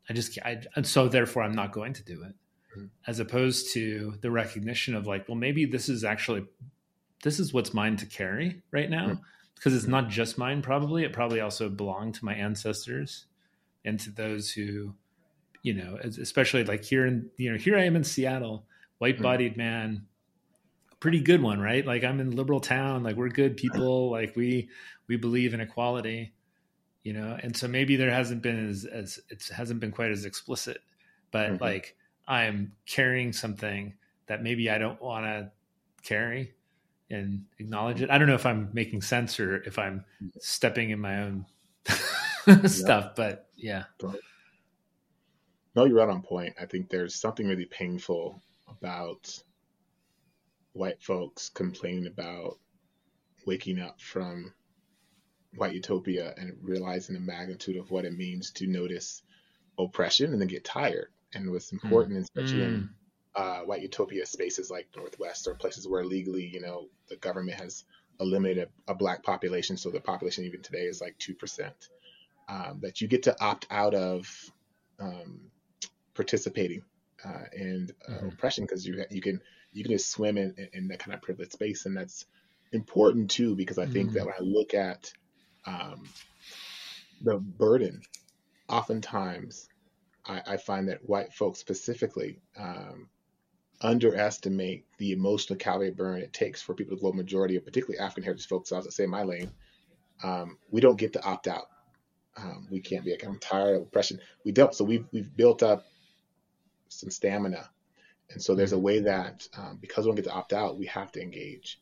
[0.09, 2.33] I just can't, I, and so therefore I'm not going to do it.
[2.77, 2.85] Mm-hmm.
[3.07, 6.45] As opposed to the recognition of like, well, maybe this is actually
[7.23, 9.21] this is what's mine to carry right now mm-hmm.
[9.55, 10.61] Because it's not just mine.
[10.61, 13.25] Probably it probably also belonged to my ancestors
[13.83, 14.93] and to those who,
[15.61, 18.65] you know, especially like here in you know here I am in Seattle,
[18.97, 19.61] white bodied mm-hmm.
[19.61, 20.05] man,
[20.99, 21.85] pretty good one, right?
[21.85, 24.69] Like I'm in liberal town, like we're good people, like we
[25.07, 26.33] we believe in equality
[27.05, 30.25] you know and so maybe there hasn't been as, as it hasn't been quite as
[30.25, 30.79] explicit
[31.31, 31.63] but mm-hmm.
[31.63, 31.95] like
[32.27, 33.93] i'm carrying something
[34.25, 35.49] that maybe i don't want to
[36.03, 36.53] carry
[37.09, 40.03] and acknowledge it i don't know if i'm making sense or if i'm
[40.39, 41.45] stepping in my own
[42.65, 43.11] stuff yeah.
[43.15, 43.83] but yeah
[45.75, 49.43] no you're right on point i think there's something really painful about
[50.73, 52.57] white folks complaining about
[53.45, 54.53] waking up from
[55.55, 59.21] white utopia and realizing the magnitude of what it means to notice
[59.79, 61.07] oppression and then get tired.
[61.33, 61.77] And what's hmm.
[61.83, 62.21] important, mm.
[62.21, 62.65] especially mm.
[62.65, 62.89] in.
[63.35, 67.83] Uh, white utopia spaces like Northwest or places where legally, you know, the government has
[68.19, 71.89] eliminated a, a black population, so the population even today is like two percent.
[72.47, 74.27] Um, that you get to opt out of
[74.99, 75.41] um,
[76.13, 76.83] participating
[77.23, 78.27] uh, in uh, mm-hmm.
[78.27, 79.41] oppression because you you can
[79.73, 82.25] you can just swim in, in, that kind of privileged space, and that's
[82.71, 84.13] important too because I think mm.
[84.13, 85.11] that when I look at
[85.65, 86.03] um,
[87.21, 88.01] the burden.
[88.67, 89.69] Oftentimes,
[90.25, 93.09] I, I, find that white folks specifically um,
[93.81, 98.23] underestimate the emotional calorie burn it takes for people to global majority of particularly African
[98.23, 98.71] heritage folks.
[98.71, 99.51] I was say my lane,
[100.23, 101.67] um, we don't get to opt out.
[102.37, 104.19] Um, we can't be like I'm tired of oppression.
[104.43, 104.73] We don't.
[104.73, 105.85] So we've we've built up
[106.89, 107.69] some stamina,
[108.29, 110.87] and so there's a way that um, because we don't get to opt out, we
[110.87, 111.79] have to engage.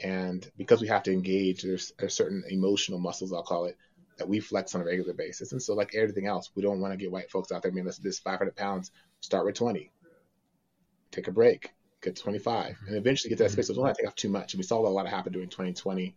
[0.00, 3.76] And because we have to engage, there's, certain emotional muscles, I'll call it,
[4.18, 5.52] that we flex on a regular basis.
[5.52, 7.70] And so, like everything else, we don't want to get white folks out there.
[7.70, 9.92] I mean, let's this 500 pounds, start with 20,
[11.12, 11.72] take a break,
[12.02, 13.68] get 25, and eventually get to that space.
[13.68, 14.54] Don't want to take off too much.
[14.54, 16.14] And we saw a lot of happen during 2020.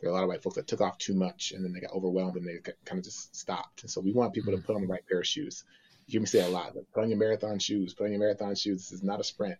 [0.00, 1.80] There are a lot of white folks that took off too much and then they
[1.80, 3.82] got overwhelmed and they kind of just stopped.
[3.82, 5.64] And so we want people to put on the right pair of shoes.
[6.06, 8.20] You hear me say a lot, like, put on your marathon shoes, put on your
[8.20, 8.90] marathon shoes.
[8.90, 9.56] This is not a sprint.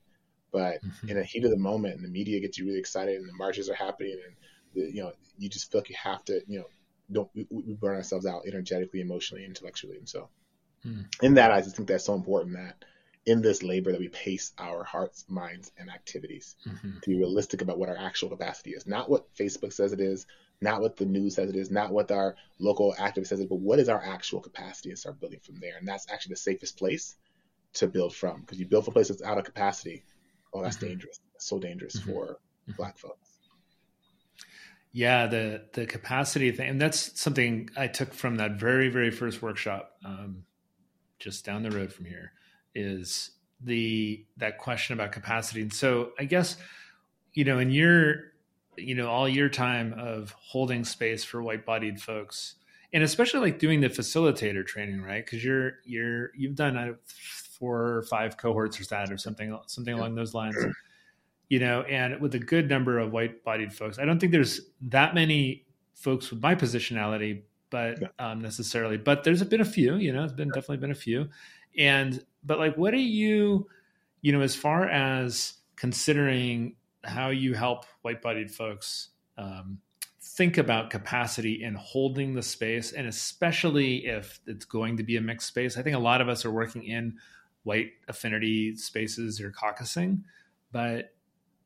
[0.52, 1.08] But mm-hmm.
[1.08, 3.32] in the heat of the moment, and the media gets you really excited, and the
[3.32, 4.36] marches are happening, and
[4.74, 6.66] the, you know you just feel like you have to, you know,
[7.10, 10.28] don't we, we burn ourselves out energetically, emotionally, intellectually, and so
[10.86, 11.04] mm.
[11.22, 12.84] in that I just think that's so important that
[13.26, 16.98] in this labor that we pace our hearts, minds, and activities mm-hmm.
[17.00, 20.26] to be realistic about what our actual capacity is, not what Facebook says it is,
[20.60, 23.48] not what the news says it is, not what our local activist says it, is,
[23.48, 25.76] but what is our actual capacity and start building from there.
[25.78, 27.16] And that's actually the safest place
[27.74, 30.04] to build from because you build from a place that's out of capacity
[30.54, 30.86] oh, that's mm-hmm.
[30.86, 31.20] dangerous.
[31.32, 32.12] That's so dangerous mm-hmm.
[32.12, 32.72] for mm-hmm.
[32.76, 33.30] Black folks.
[34.92, 39.42] Yeah, the the capacity thing, and that's something I took from that very very first
[39.42, 40.44] workshop, um,
[41.18, 42.32] just down the road from here,
[42.74, 45.62] is the that question about capacity.
[45.62, 46.56] And so I guess,
[47.32, 48.32] you know, in your,
[48.76, 52.56] you know, all your time of holding space for white bodied folks,
[52.92, 55.24] and especially like doing the facilitator training, right?
[55.24, 60.14] Because you're you're you've done four or five cohorts or that or something something along
[60.16, 60.56] those lines
[61.48, 63.98] you know and with a good number of white bodied folks.
[63.98, 69.42] I don't think there's that many folks with my positionality but um, necessarily but there's
[69.44, 71.28] been a few you know it's been definitely been a few
[71.76, 73.66] and but like what are you
[74.20, 79.78] you know as far as considering how you help white bodied folks um,
[80.20, 85.20] think about capacity in holding the space and especially if it's going to be a
[85.20, 87.14] mixed space i think a lot of us are working in
[87.64, 90.22] white affinity spaces or caucusing.
[90.70, 91.12] But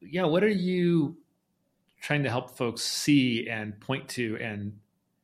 [0.01, 1.18] yeah, what are you
[2.01, 4.38] trying to help folks see and point to?
[4.40, 4.79] And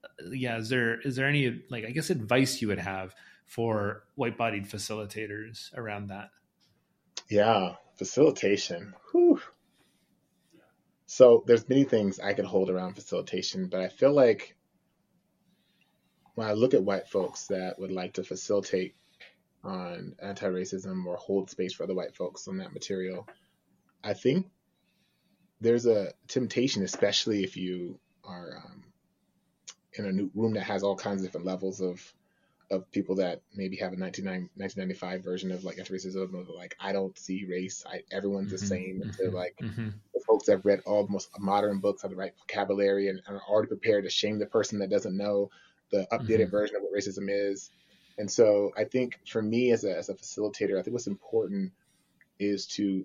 [0.04, 3.14] uh, yeah, is there is there any like I guess advice you would have
[3.46, 6.30] for white bodied facilitators around that?
[7.28, 8.94] Yeah, facilitation.
[9.12, 9.40] Whew.
[11.06, 14.56] So there's many things I could hold around facilitation, but I feel like
[16.34, 18.96] when I look at white folks that would like to facilitate
[19.64, 23.26] on anti-racism or hold space for other white folks on that material.
[24.02, 24.46] I think
[25.60, 28.84] there's a temptation, especially if you are um,
[29.94, 32.12] in a new room that has all kinds of different levels of
[32.74, 37.16] of people that maybe have a 1995 version of like anti-racism of like I don't
[37.18, 39.02] see race, I, everyone's mm-hmm, the same.
[39.04, 39.88] Mm-hmm, to like mm-hmm.
[40.12, 43.20] the folks that have read all the most modern books have the right vocabulary and
[43.28, 45.50] are already prepared to shame the person that doesn't know
[45.90, 46.50] the updated mm-hmm.
[46.50, 47.70] version of what racism is.
[48.18, 51.72] And so I think for me as a as a facilitator, I think what's important
[52.38, 53.04] is to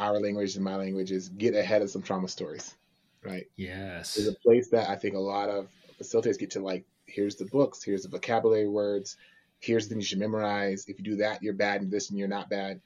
[0.00, 2.74] our language and my language is get ahead of some trauma stories,
[3.22, 3.46] right?
[3.56, 4.14] Yes.
[4.14, 5.68] There's a place that I think a lot of
[6.00, 9.16] facilitators get to like, here's the books, here's the vocabulary words,
[9.58, 10.86] here's the things you should memorize.
[10.88, 12.80] If you do that, you're bad and this and you're not bad.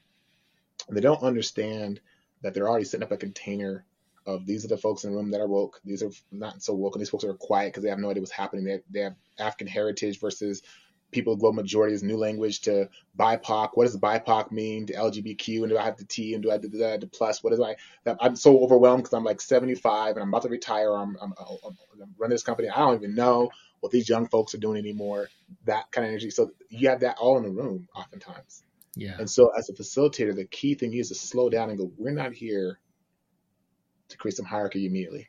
[0.89, 2.01] And they don't understand
[2.43, 3.85] that they're already setting up a container
[4.27, 5.81] of these are the folks in the room that are woke.
[5.85, 8.23] These are not so woke, and these folks are quiet because they have no idea
[8.23, 8.65] what's happening.
[8.65, 10.63] They, they have African heritage versus
[11.11, 12.89] people, of global majority is new language to
[13.19, 13.71] BIPOC.
[13.75, 15.63] What does BIPOC mean to LGBTQ?
[15.63, 17.43] And do I have the T and do I have the, the, the plus?
[17.43, 17.77] What is I?
[18.21, 20.93] I'm so overwhelmed because I'm like 75 and I'm about to retire.
[20.95, 22.69] I'm, I'm, I'm, I'm running this company.
[22.69, 25.29] I don't even know what these young folks are doing anymore.
[25.67, 26.31] That kind of energy.
[26.31, 28.65] So you have that all in the room oftentimes.
[28.97, 29.17] Yeah.
[29.19, 32.13] And so as a facilitator, the key thing is to slow down and go, we're
[32.13, 32.79] not here
[34.09, 35.29] to create some hierarchy immediately.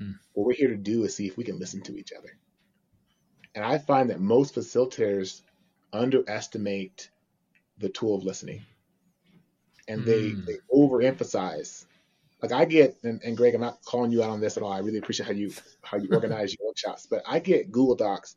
[0.00, 0.12] Mm-hmm.
[0.32, 2.36] What we're here to do is see if we can listen to each other.
[3.54, 5.42] And I find that most facilitators
[5.92, 7.10] underestimate
[7.78, 8.62] the tool of listening.
[9.88, 10.46] And they, mm.
[10.46, 11.84] they overemphasize.
[12.40, 14.72] Like I get, and, and Greg, I'm not calling you out on this at all.
[14.72, 18.36] I really appreciate how you how you organize your workshops, but I get Google Docs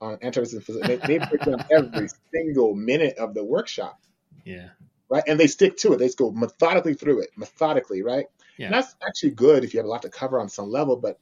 [0.00, 0.86] on anti-racism.
[0.86, 4.00] They, they break down every single minute of the workshop.
[4.44, 4.68] Yeah.
[5.08, 5.24] Right.
[5.26, 5.98] And they stick to it.
[5.98, 8.26] They just go methodically through it, methodically, right?
[8.56, 8.66] Yeah.
[8.66, 11.18] And that's actually good if you have a lot to cover on some level, but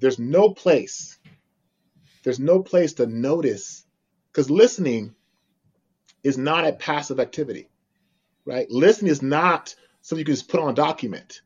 [0.00, 1.17] there's no place
[2.28, 3.86] there's no place to notice
[4.30, 5.14] because listening
[6.22, 7.70] is not a passive activity,
[8.44, 8.70] right?
[8.70, 11.40] Listening is not something you can just put on a document.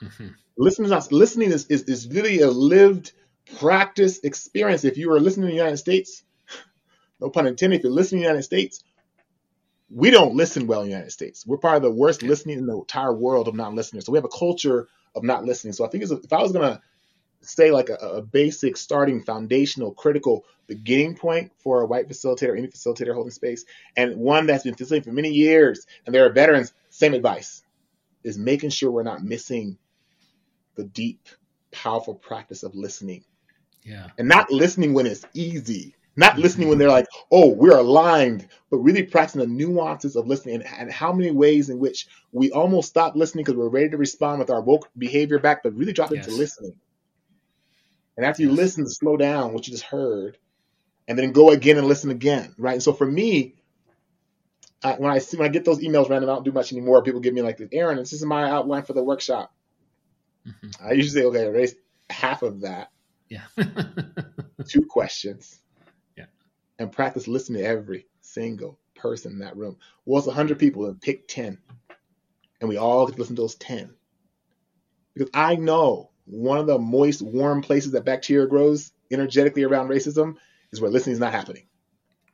[0.00, 0.28] Mm-hmm.
[0.56, 3.10] Listening is not, listening is, is, is really a lived
[3.58, 4.84] practice experience.
[4.84, 6.22] If you are listening in the United States,
[7.20, 8.84] no pun intended, if you're listening in the United States,
[9.90, 11.44] we don't listen well in the United States.
[11.44, 14.02] We're probably the worst listening in the entire world of not listening.
[14.02, 15.72] So we have a culture of not listening.
[15.72, 16.80] So I think if I was going to
[17.42, 22.68] say like a, a, basic starting foundational critical beginning point for a white facilitator any
[22.68, 23.64] facilitator holding space
[23.96, 27.62] and one that's been facilitating for many years and there are veterans same advice
[28.24, 29.78] is making sure we're not missing
[30.76, 31.28] the deep
[31.70, 33.24] powerful practice of listening.
[33.84, 34.08] Yeah.
[34.18, 35.94] And not listening when it's easy.
[36.16, 36.42] Not mm-hmm.
[36.42, 40.66] listening when they're like oh we're aligned but really practicing the nuances of listening and,
[40.66, 44.40] and how many ways in which we almost stop listening because we're ready to respond
[44.40, 46.26] with our woke behavior back but really drop yes.
[46.26, 46.74] into listening
[48.16, 50.38] and after you listen, to slow down what you just heard,
[51.08, 52.74] and then go again and listen again, right?
[52.74, 53.54] And so for me,
[54.82, 57.02] I, when I see when I get those emails random, I don't do much anymore.
[57.02, 59.52] People give me like, this Aaron, this is my outline for the workshop.
[60.46, 60.86] Mm-hmm.
[60.86, 61.74] I usually say, okay, erase
[62.08, 62.90] half of that.
[63.28, 63.42] Yeah.
[64.66, 65.60] two questions.
[66.16, 66.24] Yeah.
[66.78, 69.76] And practice listening to every single person in that room.
[70.04, 71.58] Well, it's 100 people, and pick 10.
[72.60, 73.94] And we all get to listen to those 10.
[75.14, 80.36] Because I know one of the moist, warm places that bacteria grows energetically around racism
[80.72, 81.66] is where listening is not happening.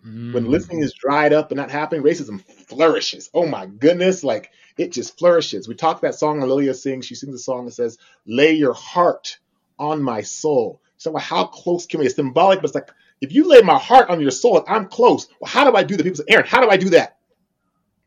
[0.07, 0.35] Mm.
[0.35, 3.31] When listening is dried up and not happening, racism flourishes.
[3.33, 5.67] Oh my goodness, like it just flourishes.
[5.69, 7.07] We talk that song Lilia sings.
[7.07, 9.39] She sings a song that says, Lay your heart
[9.79, 10.81] on my soul.
[10.99, 12.07] So well, how close can we?
[12.07, 15.29] It's symbolic, but it's like if you lay my heart on your soul, I'm close.
[15.41, 16.03] Well, how do I do that?
[16.03, 17.17] People say, Aaron, how do I do that?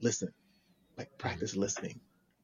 [0.01, 0.31] Listen,
[0.97, 1.99] like practice listening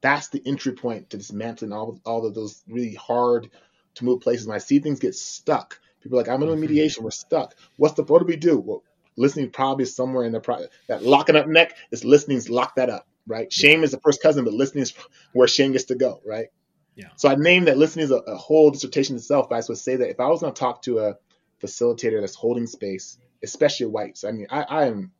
[0.06, 3.50] that's the entry point to dismantling all, all of those really hard
[3.96, 4.46] to move places.
[4.46, 6.62] When I see things get stuck, people are like, I'm in a mm-hmm.
[6.62, 7.56] mediation, we're stuck.
[7.78, 8.60] What's the, what do we do?
[8.60, 8.84] Well,
[9.18, 12.91] listening probably is somewhere in the, pro- that locking up neck is listening's lock that
[12.91, 13.52] up, right?
[13.52, 14.94] Shame is the first cousin, but listening is
[15.34, 16.50] where shame gets to go, right?
[16.96, 17.08] Yeah.
[17.15, 19.96] So I named that listening is a, a whole dissertation itself, but I would say
[19.96, 21.15] that if I was going to talk to a
[21.63, 25.12] facilitator that's holding space, especially whites, I mean, I, I am,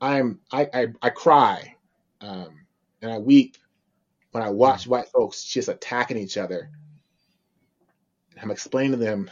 [0.00, 1.74] I am, I, I, I cry,
[2.20, 2.60] um,
[3.02, 3.56] and I weep
[4.32, 6.70] when I watch white folks just attacking each other,
[8.40, 9.30] I'm explaining to them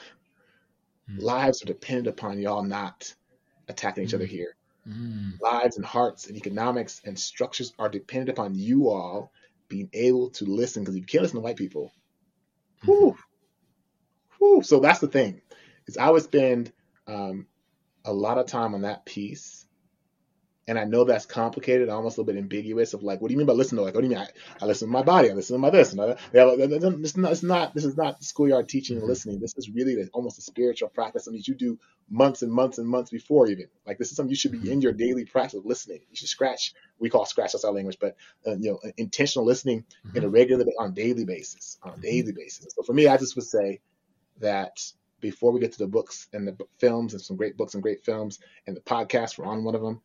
[1.10, 1.22] mm.
[1.22, 3.14] lives are dependent upon y'all not
[3.68, 4.14] attacking each mm.
[4.14, 4.56] other here.
[4.88, 5.40] Mm.
[5.40, 9.30] Lives and hearts and economics and structures are dependent upon you all
[9.68, 11.92] being able to listen because you can't listen to white people,
[12.82, 12.90] mm-hmm.
[12.90, 13.16] whew,
[14.38, 14.62] whew.
[14.62, 15.42] so that's the thing
[15.86, 16.72] is I would spend
[17.06, 17.46] um,
[18.04, 19.66] a lot of time on that piece
[20.68, 23.38] And I know that's complicated, almost a little bit ambiguous of like, what do you
[23.38, 23.82] mean by listen to?
[23.82, 24.22] Like, what do you mean?
[24.22, 24.28] I,
[24.62, 25.30] I listen to my body.
[25.30, 25.92] I listen to my this.
[25.92, 29.08] And I, this not, it's not, this is not schoolyard teaching and mm-hmm.
[29.08, 29.40] listening.
[29.40, 31.78] This is really the, almost a spiritual practice, something that you do
[32.10, 33.66] months and months and months before even.
[33.86, 34.72] Like, this is something you should be mm-hmm.
[34.72, 36.00] in your daily practice of listening.
[36.10, 36.74] You should scratch.
[36.98, 38.16] We call scratch that's our language, but
[38.46, 40.18] uh, you know, intentional listening mm-hmm.
[40.18, 42.74] in a regular, on a daily basis, on a daily basis.
[42.76, 43.80] So for me, I just would say
[44.40, 44.78] that
[45.20, 48.04] before we get to the books and the films and some great books and great
[48.04, 50.00] films and the podcast, we're on one of them,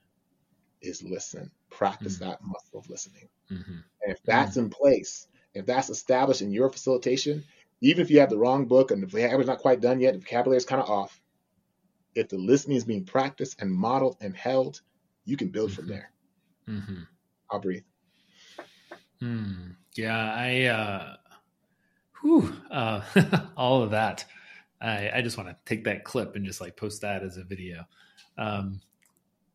[0.84, 1.50] is listen.
[1.70, 2.30] Practice mm-hmm.
[2.30, 3.28] that muscle of listening.
[3.52, 3.72] Mm-hmm.
[3.72, 7.44] And if that's in place, if that's established in your facilitation,
[7.82, 10.20] even if you have the wrong book and the vocabulary's not quite done yet, the
[10.20, 11.20] vocabulary is kind of off,
[12.16, 14.82] if the listening is being practiced and modeled and held,
[15.26, 15.94] you can build from mm-hmm.
[15.94, 16.12] there.
[16.70, 17.02] Mm-hmm.
[17.50, 17.84] I'll breathe.
[19.22, 19.76] Mm.
[19.96, 21.16] Yeah, I, uh,
[22.22, 23.02] whew, uh,
[23.58, 24.26] all of that.
[24.82, 27.44] I, I just want to take that clip and just like post that as a
[27.44, 27.86] video.
[28.38, 28.82] Um,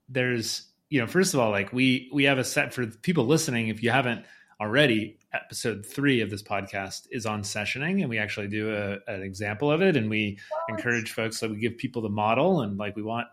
[0.09, 3.69] there's, you know, first of all, like we we have a set for people listening.
[3.69, 4.25] If you haven't
[4.61, 9.23] already, episode three of this podcast is on sessioning, and we actually do a, an
[9.23, 12.97] example of it, and we encourage folks that we give people the model, and like
[12.97, 13.29] we want,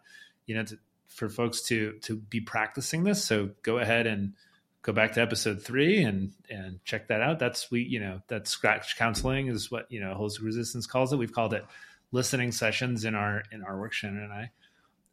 [0.46, 0.78] you know, to,
[1.08, 3.24] for folks to to be practicing this.
[3.24, 4.34] So go ahead and
[4.82, 7.40] go back to episode three and and check that out.
[7.40, 11.18] That's we you know that scratch counseling is what you know holistic resistance calls it.
[11.18, 11.66] We've called it
[12.12, 13.94] listening sessions in our in our work.
[13.94, 14.50] Shannon and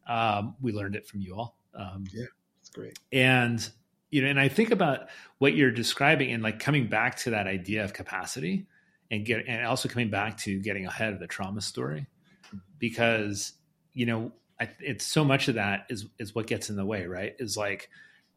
[0.07, 1.55] I, um, we learned it from you all.
[1.75, 2.25] Um, yeah,
[2.59, 2.97] it's great.
[3.11, 3.67] And
[4.11, 5.09] you know, and I think about
[5.39, 8.67] what you're describing and like coming back to that idea of capacity
[9.09, 12.07] and get and also coming back to getting ahead of the trauma story
[12.79, 13.53] because
[13.93, 17.05] you know I, it's so much of that is is what gets in the way
[17.05, 17.89] right is like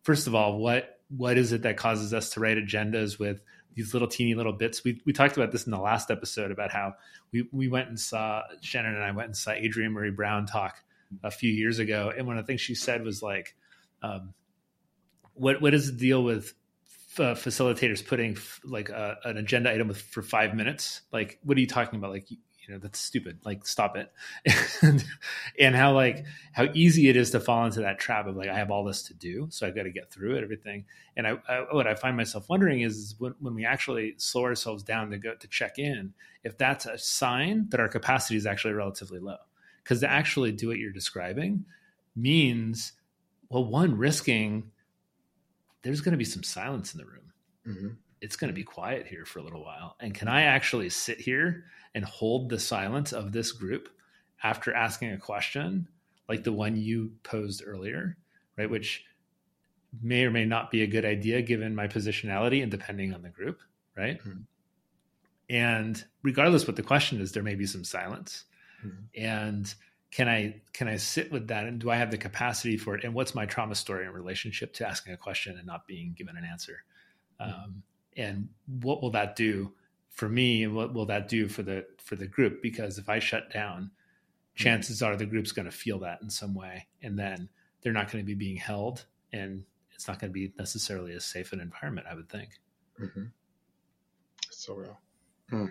[0.03, 3.41] first of all what what is it that causes us to write agendas with
[3.77, 4.83] these little teeny little bits.
[4.83, 6.95] We we talked about this in the last episode about how
[7.31, 10.83] we we went and saw Shannon and I went and saw Adrienne Maree Brown talk
[11.23, 13.55] a few years ago, and one of the things she said was like,
[14.03, 14.35] um,
[15.35, 16.55] "What what is the deal with
[17.19, 21.03] uh, facilitators putting f- like a, an agenda item with, for five minutes?
[21.13, 22.11] Like, what are you talking about?
[22.11, 22.31] Like,
[22.67, 23.39] you know that's stupid.
[23.45, 24.13] Like stop it.
[24.83, 25.05] And,
[25.59, 28.55] and how like how easy it is to fall into that trap of like i
[28.55, 30.85] have all this to do so i've got to get through it everything.
[31.17, 34.45] And I, I, what i find myself wondering is, is when, when we actually slow
[34.45, 36.13] ourselves down to go to check in
[36.45, 39.39] if that's a sign that our capacity is actually relatively low
[39.87, 41.65] because to actually do what you're describing
[42.17, 42.93] means
[43.49, 44.71] well one risking
[45.83, 47.33] there's going to be some silence in the room
[47.67, 47.89] mm-hmm.
[48.21, 51.21] it's going to be quiet here for a little while and can i actually sit
[51.21, 51.65] here
[51.95, 53.89] and hold the silence of this group
[54.43, 55.89] after asking a question
[56.29, 58.17] like the one you posed earlier,
[58.57, 58.69] right?
[58.69, 59.05] Which
[60.03, 63.29] may or may not be a good idea given my positionality and depending on the
[63.29, 63.61] group,
[63.97, 64.19] right?
[64.19, 64.41] Mm-hmm.
[65.49, 68.45] And regardless what the question is, there may be some silence.
[68.85, 69.23] Mm-hmm.
[69.23, 69.75] And
[70.11, 73.05] can I can I sit with that and do I have the capacity for it?
[73.05, 76.37] And what's my trauma story in relationship to asking a question and not being given
[76.37, 76.85] an answer?
[77.41, 77.53] Mm-hmm.
[77.53, 77.83] Um,
[78.17, 78.49] and
[78.81, 79.73] what will that do
[80.17, 83.19] for me and what will that do for the for the group because if i
[83.19, 84.65] shut down mm-hmm.
[84.65, 87.49] chances are the group's going to feel that in some way and then
[87.83, 89.63] they're not going to be being held and
[89.93, 92.49] it's not going to be necessarily as safe an environment i would think
[93.01, 93.25] mm-hmm.
[94.51, 94.99] so real
[95.51, 95.67] hmm.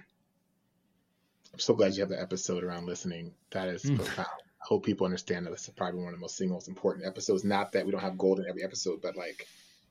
[1.55, 3.95] I'm so glad you have the episode around listening that is mm.
[3.95, 6.67] profound i hope people understand that this is probably one of the most single most
[6.67, 9.47] important episodes not that we don't have gold in every episode but like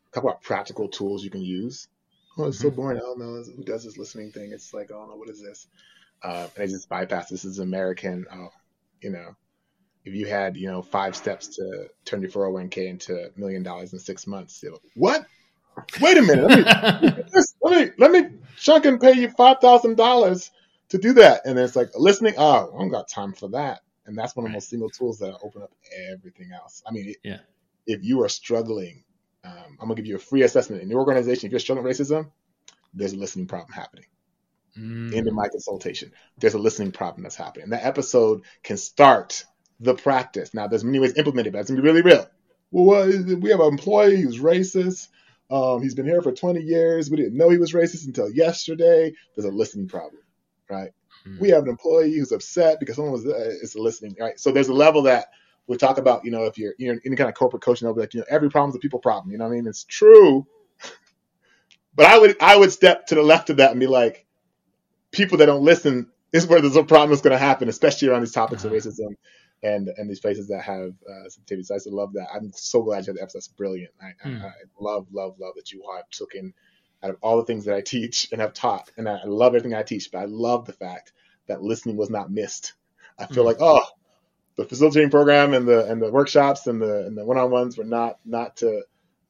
[0.09, 1.89] a couple of practical tools you can use
[2.39, 2.77] oh, it's so mm-hmm.
[2.77, 2.99] boring.
[2.99, 4.53] I don't know who does this listening thing.
[4.53, 5.67] It's like, I don't know, what is this?
[6.23, 8.27] Uh, and I just bypass this is American.
[8.33, 8.49] Oh,
[9.01, 9.37] you know,
[10.05, 13.93] if you had, you know, five steps to turn your 401k into a million dollars
[13.93, 15.27] in six months, like, what?
[16.01, 16.45] Wait a minute.
[16.45, 17.25] Let me,
[17.63, 20.51] let me, let me chunk and pay you $5,000
[20.91, 21.43] to do that.
[21.45, 22.35] And then it's like listening.
[22.37, 23.81] Oh, I don't got time for that.
[24.07, 25.73] And that's one of the most single tools that open up
[26.13, 26.83] everything else.
[26.87, 27.39] I mean, yeah.
[27.87, 29.05] if you are struggling
[29.45, 31.47] um, I'm gonna give you a free assessment in your organization.
[31.47, 32.31] If you're struggling with racism,
[32.95, 34.07] there's a listening problem happening.
[34.79, 35.15] Mm.
[35.15, 36.13] End of my consultation.
[36.39, 37.65] There's a listening problem that's happening.
[37.65, 39.45] And that episode can start
[39.81, 40.55] the practice.
[40.55, 42.27] Now, there's many ways to implement it, but it's gonna be really real.
[42.71, 45.09] Well, we have an employee who's racist.
[45.51, 47.11] Um, he's been here for 20 years.
[47.11, 49.13] We didn't know he was racist until yesterday.
[49.37, 50.23] There's a listening problem,
[50.71, 50.91] right?
[51.27, 51.41] Mm.
[51.41, 53.27] We have an employee who's upset because someone was.
[53.27, 54.39] Uh, it's a listening, right?
[54.39, 55.29] So there's a level that
[55.67, 58.03] we talk about, you know, if you're, you're any kind of corporate coaching, they'll be
[58.03, 59.33] like, you know, every problem's a people problem.
[59.33, 59.67] You know what I mean?
[59.67, 60.47] It's true.
[61.95, 64.27] but I would, I would step to the left of that and be like,
[65.11, 68.21] people that don't listen is where there's a problem that's going to happen, especially around
[68.21, 68.75] these topics uh-huh.
[68.75, 69.17] of racism
[69.63, 71.63] and and these places that have uh, sensitivity.
[71.63, 72.27] So I just love that.
[72.35, 73.39] I'm so glad you had the episode.
[73.39, 73.93] That's brilliant.
[74.03, 74.43] I, mm.
[74.43, 76.53] I, I, love, love, love that you have taken
[77.05, 79.75] out of all the things that I teach and have taught, and I love everything
[79.75, 80.11] I teach.
[80.11, 81.13] But I love the fact
[81.47, 82.73] that listening was not missed.
[83.19, 83.49] I feel mm.
[83.49, 83.85] like, oh,
[84.57, 87.77] the facilitating program and the and the workshops and the and the one on ones
[87.77, 88.83] were not not to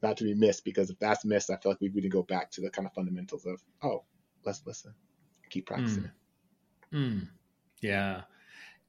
[0.03, 2.22] not to be missed because if that's missed, I feel like we need to go
[2.22, 4.05] back to the kind of fundamentals of oh,
[4.45, 4.95] let's listen,
[5.51, 6.11] keep practicing.
[6.93, 6.99] Mm.
[7.12, 7.29] Mm.
[7.81, 8.22] Yeah,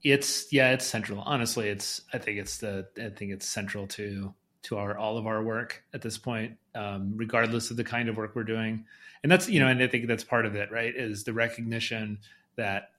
[0.02, 1.20] it's yeah, it's central.
[1.20, 4.34] Honestly, it's I think it's the I think it's central to
[4.66, 8.16] to our all of our work at this point, um, regardless of the kind of
[8.16, 8.84] work we're doing.
[9.22, 10.94] And that's you know, and I think that's part of it, right?
[10.94, 12.18] Is the recognition
[12.56, 12.90] that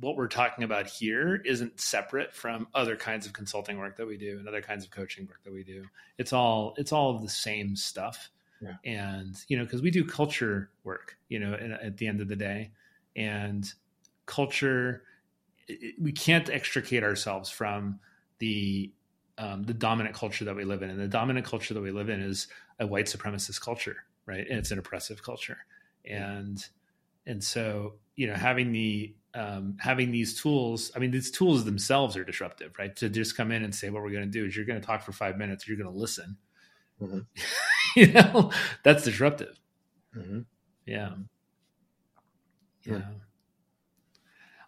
[0.00, 4.16] what we're talking about here isn't separate from other kinds of consulting work that we
[4.16, 5.84] do and other kinds of coaching work that we do.
[6.16, 8.30] It's all it's all the same stuff.
[8.60, 8.76] Yeah.
[8.84, 12.36] And you know, because we do culture work, you know, at the end of the
[12.36, 12.70] day,
[13.16, 13.70] and
[14.26, 15.02] culture,
[16.00, 17.98] we can't extricate ourselves from
[18.38, 18.90] the
[19.38, 22.08] um, the dominant culture that we live in, and the dominant culture that we live
[22.08, 24.46] in is a white supremacist culture, right?
[24.48, 25.58] And it's an oppressive culture,
[26.04, 26.64] and
[27.26, 32.16] and so you know, having the um, having these tools, I mean, these tools themselves
[32.16, 32.94] are disruptive, right?
[32.96, 34.86] To just come in and say, what we're going to do is you're going to
[34.86, 36.36] talk for five minutes, you're going to listen.
[37.02, 37.18] Mm-hmm.
[37.96, 38.52] you know,
[38.84, 39.58] that's disruptive.
[40.16, 40.40] Mm-hmm.
[40.86, 41.14] Yeah.
[42.84, 43.02] Yeah.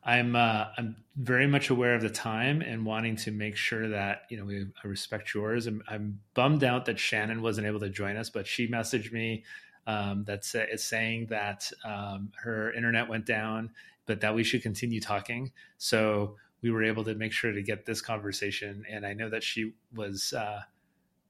[0.06, 4.22] I'm uh, I'm very much aware of the time and wanting to make sure that
[4.30, 5.66] you know we I respect yours.
[5.66, 9.44] I'm, I'm bummed out that Shannon wasn't able to join us, but she messaged me
[9.86, 13.70] um, that's uh, is saying that um, her internet went down
[14.06, 15.52] but that we should continue talking.
[15.78, 18.84] So we were able to make sure to get this conversation.
[18.88, 20.62] And I know that she was uh,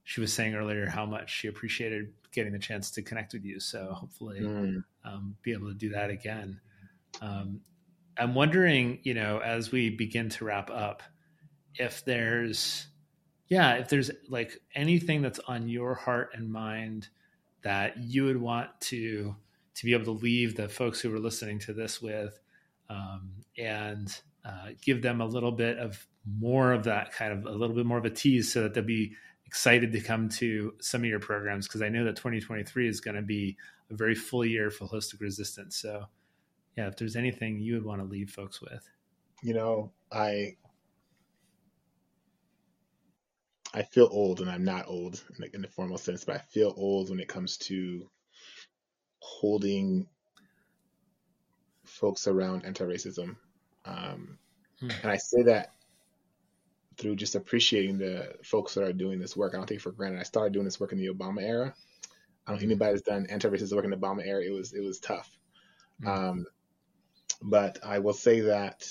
[0.04, 3.58] she was saying earlier how much she appreciated getting the chance to connect with you.
[3.58, 4.84] So hopefully, mm.
[5.04, 6.60] um, be able to do that again.
[7.20, 7.60] Um,
[8.18, 11.02] I'm wondering, you know, as we begin to wrap up,
[11.74, 12.86] if there's,
[13.48, 17.08] yeah, if there's like anything that's on your heart and mind
[17.62, 19.34] that you would want to
[19.74, 22.40] to be able to leave the folks who are listening to this with
[22.88, 26.06] um, and uh, give them a little bit of
[26.38, 28.84] more of that kind of a little bit more of a tease so that they'll
[28.84, 29.12] be
[29.46, 33.16] excited to come to some of your programs because I know that 2023 is going
[33.16, 33.56] to be
[33.90, 35.76] a very full year for holistic resistance.
[35.76, 36.04] So,
[36.76, 38.88] yeah, if there's anything you would want to leave folks with,
[39.42, 40.56] you know, I
[43.74, 46.38] I feel old, and I'm not old in the, in the formal sense, but I
[46.38, 48.08] feel old when it comes to
[49.18, 50.06] holding
[51.84, 53.36] folks around anti-racism,
[53.84, 54.38] um,
[54.80, 54.90] hmm.
[55.02, 55.72] and I say that
[56.98, 59.52] through just appreciating the folks that are doing this work.
[59.52, 60.20] I don't take for granted.
[60.20, 61.74] I started doing this work in the Obama era.
[62.46, 62.72] I don't think hmm.
[62.72, 64.42] anybody that's done anti-racist work in the Obama era.
[64.42, 65.30] It was it was tough,
[66.00, 66.08] hmm.
[66.08, 66.46] um,
[67.42, 68.86] but I will say that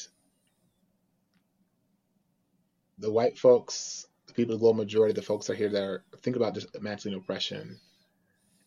[2.98, 6.36] the white folks, the people, the global majority, the folks are here that are think
[6.36, 7.80] about dismantling oppression,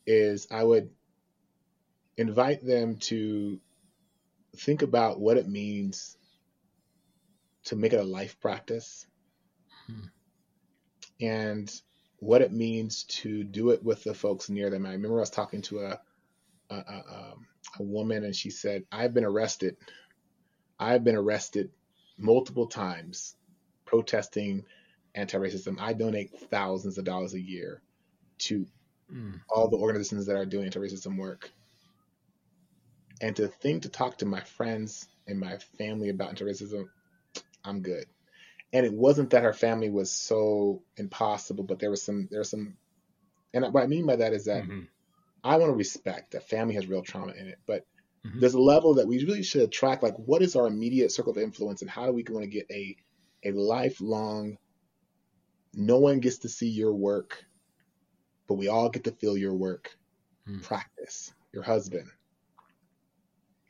[0.06, 0.90] is I would
[2.16, 3.60] invite them to
[4.56, 6.16] think about what it means
[7.64, 9.06] to make it a life practice
[9.86, 10.06] hmm.
[11.20, 11.70] and
[12.18, 14.86] what it means to do it with the folks near them.
[14.86, 16.00] I remember I was talking to a,
[16.70, 17.46] a, a, um,
[17.78, 19.76] a woman and she said, I've been arrested.
[20.78, 21.70] I've been arrested
[22.16, 23.34] multiple times
[23.84, 24.64] protesting
[25.14, 25.76] anti-racism.
[25.80, 27.80] I donate thousands of dollars a year
[28.38, 28.66] to
[29.12, 29.40] mm.
[29.48, 31.50] all the organizations that are doing anti-racism work
[33.20, 36.88] and to think to talk to my friends and my family about anti-racism,
[37.64, 38.06] I'm good.
[38.72, 42.50] And it wasn't that her family was so impossible, but there was some there was
[42.50, 42.76] some,
[43.54, 44.82] and what I mean by that is that mm-hmm.
[45.44, 47.86] I want to respect that family has real trauma in it, but
[48.26, 48.40] mm-hmm.
[48.40, 51.38] there's a level that we really should track, like what is our immediate circle of
[51.38, 52.96] influence, and how do we want to get a
[53.44, 54.58] a lifelong.
[55.74, 57.44] No one gets to see your work,
[58.48, 59.96] but we all get to feel your work.
[60.48, 60.62] Mm.
[60.62, 62.08] Practice your husband,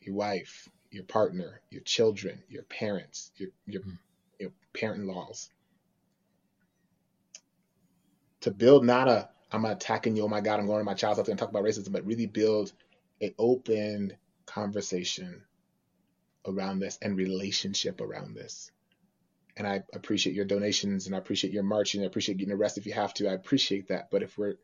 [0.01, 3.95] your wife, your partner, your children, your parents, your your, mm-hmm.
[4.41, 5.51] your parent-in-laws.
[8.43, 10.94] To build not a I'm not attacking you, oh my God, I'm going to my
[10.94, 12.72] child's house and talk about racism, but really build
[13.20, 14.12] an open
[14.46, 15.42] conversation
[16.46, 18.70] around this and relationship around this.
[19.57, 22.03] And I appreciate your donations and I appreciate your marching.
[22.03, 23.28] I appreciate getting arrested if you have to.
[23.28, 24.11] I appreciate that.
[24.11, 24.55] But if we're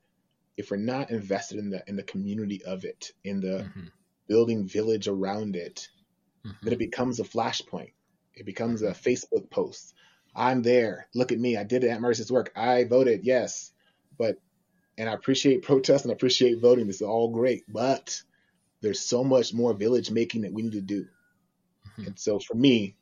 [0.56, 3.86] if we're not invested in the in the community of it, in the mm-hmm
[4.26, 5.88] building village around it,
[6.46, 6.56] mm-hmm.
[6.62, 7.92] then it becomes a flashpoint.
[8.34, 9.94] It becomes a Facebook post.
[10.34, 11.06] I'm there.
[11.14, 11.56] Look at me.
[11.56, 12.52] I did it at Mercy's work.
[12.56, 13.72] I voted, yes.
[14.18, 14.38] But
[14.98, 16.86] and I appreciate protest and I appreciate voting.
[16.86, 17.64] This is all great.
[17.68, 18.22] But
[18.80, 21.04] there's so much more village making that we need to do.
[21.04, 22.06] Mm-hmm.
[22.06, 22.96] And so for me,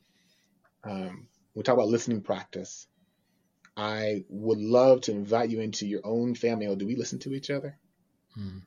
[0.84, 2.86] um, we talk about listening practice.
[3.76, 6.66] I would love to invite you into your own family.
[6.66, 7.78] Oh, do we listen to each other?
[8.38, 8.62] Mm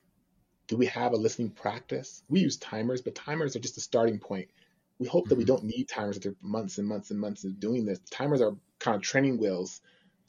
[0.67, 2.23] do we have a listening practice?
[2.29, 4.49] We use timers, but timers are just a starting point.
[4.97, 7.85] we hope that we don't need timers after months and months and months of doing
[7.85, 7.99] this.
[8.09, 9.81] Timers are kind of training wheels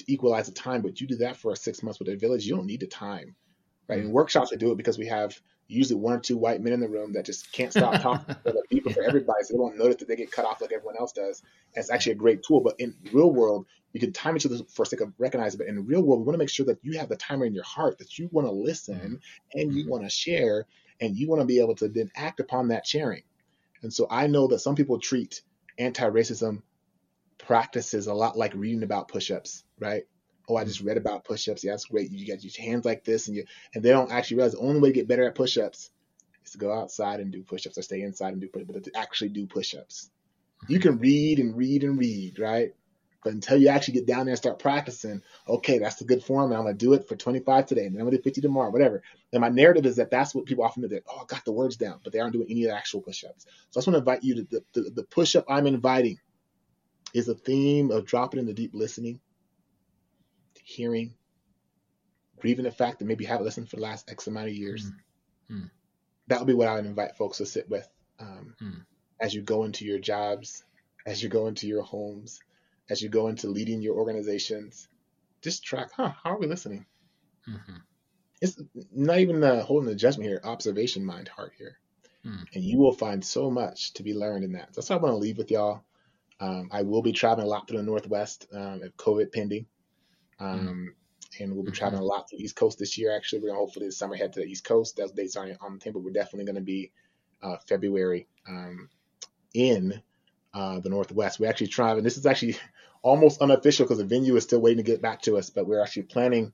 [0.06, 2.66] equalize the time, but you do that for six months with a village, you don't
[2.66, 3.34] need the time,
[3.88, 4.00] right?
[4.00, 4.06] Mm.
[4.06, 5.38] In workshops, we do it because we have
[5.68, 8.52] usually one or two white men in the room that just can't stop talking for
[8.52, 10.96] the people for everybody, so they don't notice that they get cut off like everyone
[10.98, 11.42] else does.
[11.74, 14.58] And it's actually a great tool, but in real world, you can time each other
[14.68, 15.58] for sake of recognizing.
[15.58, 17.46] But in the real world, we want to make sure that you have the timer
[17.46, 19.60] in your heart that you want to listen mm.
[19.60, 19.88] and you mm.
[19.88, 20.66] want to share,
[21.00, 23.22] and you want to be able to then act upon that sharing.
[23.82, 25.42] And so I know that some people treat
[25.78, 26.62] anti-racism
[27.38, 30.04] practices a lot like reading about push-ups, right?
[30.48, 31.64] Oh, I just read about push-ups.
[31.64, 32.10] Yeah, that's great.
[32.10, 34.80] You got your hands like this, and you and they don't actually realize the only
[34.80, 35.90] way to get better at push-ups
[36.44, 38.96] is to go outside and do push-ups, or stay inside and do push-ups, but to
[38.96, 40.10] actually do push-ups.
[40.68, 42.72] You can read and read and read, right?
[43.26, 46.52] But until you actually get down there and start practicing, okay, that's the good form.
[46.52, 48.70] And I'm to do it for 25 today, and then I'm to do 50 tomorrow,
[48.70, 49.02] whatever.
[49.32, 50.88] And my narrative is that that's what people often do.
[50.88, 53.00] That, oh, I got the words down, but they aren't doing any of the actual
[53.00, 53.46] push ups.
[53.70, 56.20] So I just want to invite you to the, the, the push up I'm inviting
[57.14, 59.18] is a theme of dropping into deep listening,
[60.66, 61.14] hearing,
[62.38, 64.90] grieving the fact that maybe you haven't listened for the last X amount of years.
[65.50, 65.66] Mm-hmm.
[66.26, 67.88] That would be what I would invite folks to sit with
[68.18, 68.80] um, mm-hmm.
[69.20, 70.64] as you go into your jobs,
[71.06, 72.40] as you go into your homes
[72.88, 74.88] as you go into leading your organizations,
[75.42, 76.86] just track, huh, how are we listening?
[77.48, 77.76] Mm-hmm.
[78.40, 78.60] It's
[78.92, 81.78] not even uh, holding the judgment here, observation, mind, heart here.
[82.24, 82.44] Mm.
[82.54, 84.74] And you will find so much to be learned in that.
[84.74, 85.82] That's what I want to leave with y'all.
[86.38, 89.66] Um, I will be traveling a lot through the Northwest um, if COVID pending.
[90.38, 91.42] Um, mm.
[91.42, 91.76] And we'll be mm-hmm.
[91.76, 93.14] traveling a lot to the East Coast this year.
[93.14, 94.96] Actually, we're going to hopefully this summer head to the East Coast.
[94.96, 96.00] Those dates aren't on the table.
[96.00, 96.92] We're definitely going to be
[97.42, 98.88] uh, February um,
[99.52, 100.00] in
[100.54, 101.38] uh, the Northwest.
[101.38, 102.56] We're actually try, and this is actually
[103.02, 105.82] almost unofficial because the venue is still waiting to get back to us, but we're
[105.82, 106.52] actually planning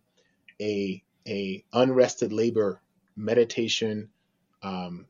[0.60, 2.80] a a unrested labor
[3.16, 4.08] meditation,
[4.62, 5.06] um,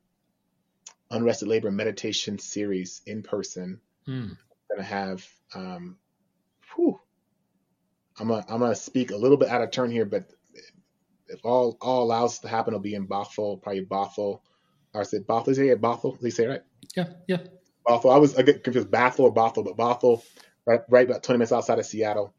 [1.11, 3.81] unrested labor meditation series in person.
[4.07, 4.37] Mm.
[4.71, 5.97] Gonna have, um,
[6.75, 7.01] whew,
[8.19, 10.25] I'm gonna I'm gonna speak a little bit out of turn here, but
[11.29, 14.41] if all all allows to happen, it'll be in Bothell, probably Bothell.
[14.95, 15.49] Or I said Bothell.
[15.49, 16.19] Is it Bothell?
[16.19, 16.63] Did he say right?
[16.97, 17.39] Yeah, yeah.
[17.87, 18.15] Bothell.
[18.15, 20.23] I was I get confused Bothell or Bothell, but Bothell,
[20.67, 22.35] right, right about 20 minutes outside of Seattle.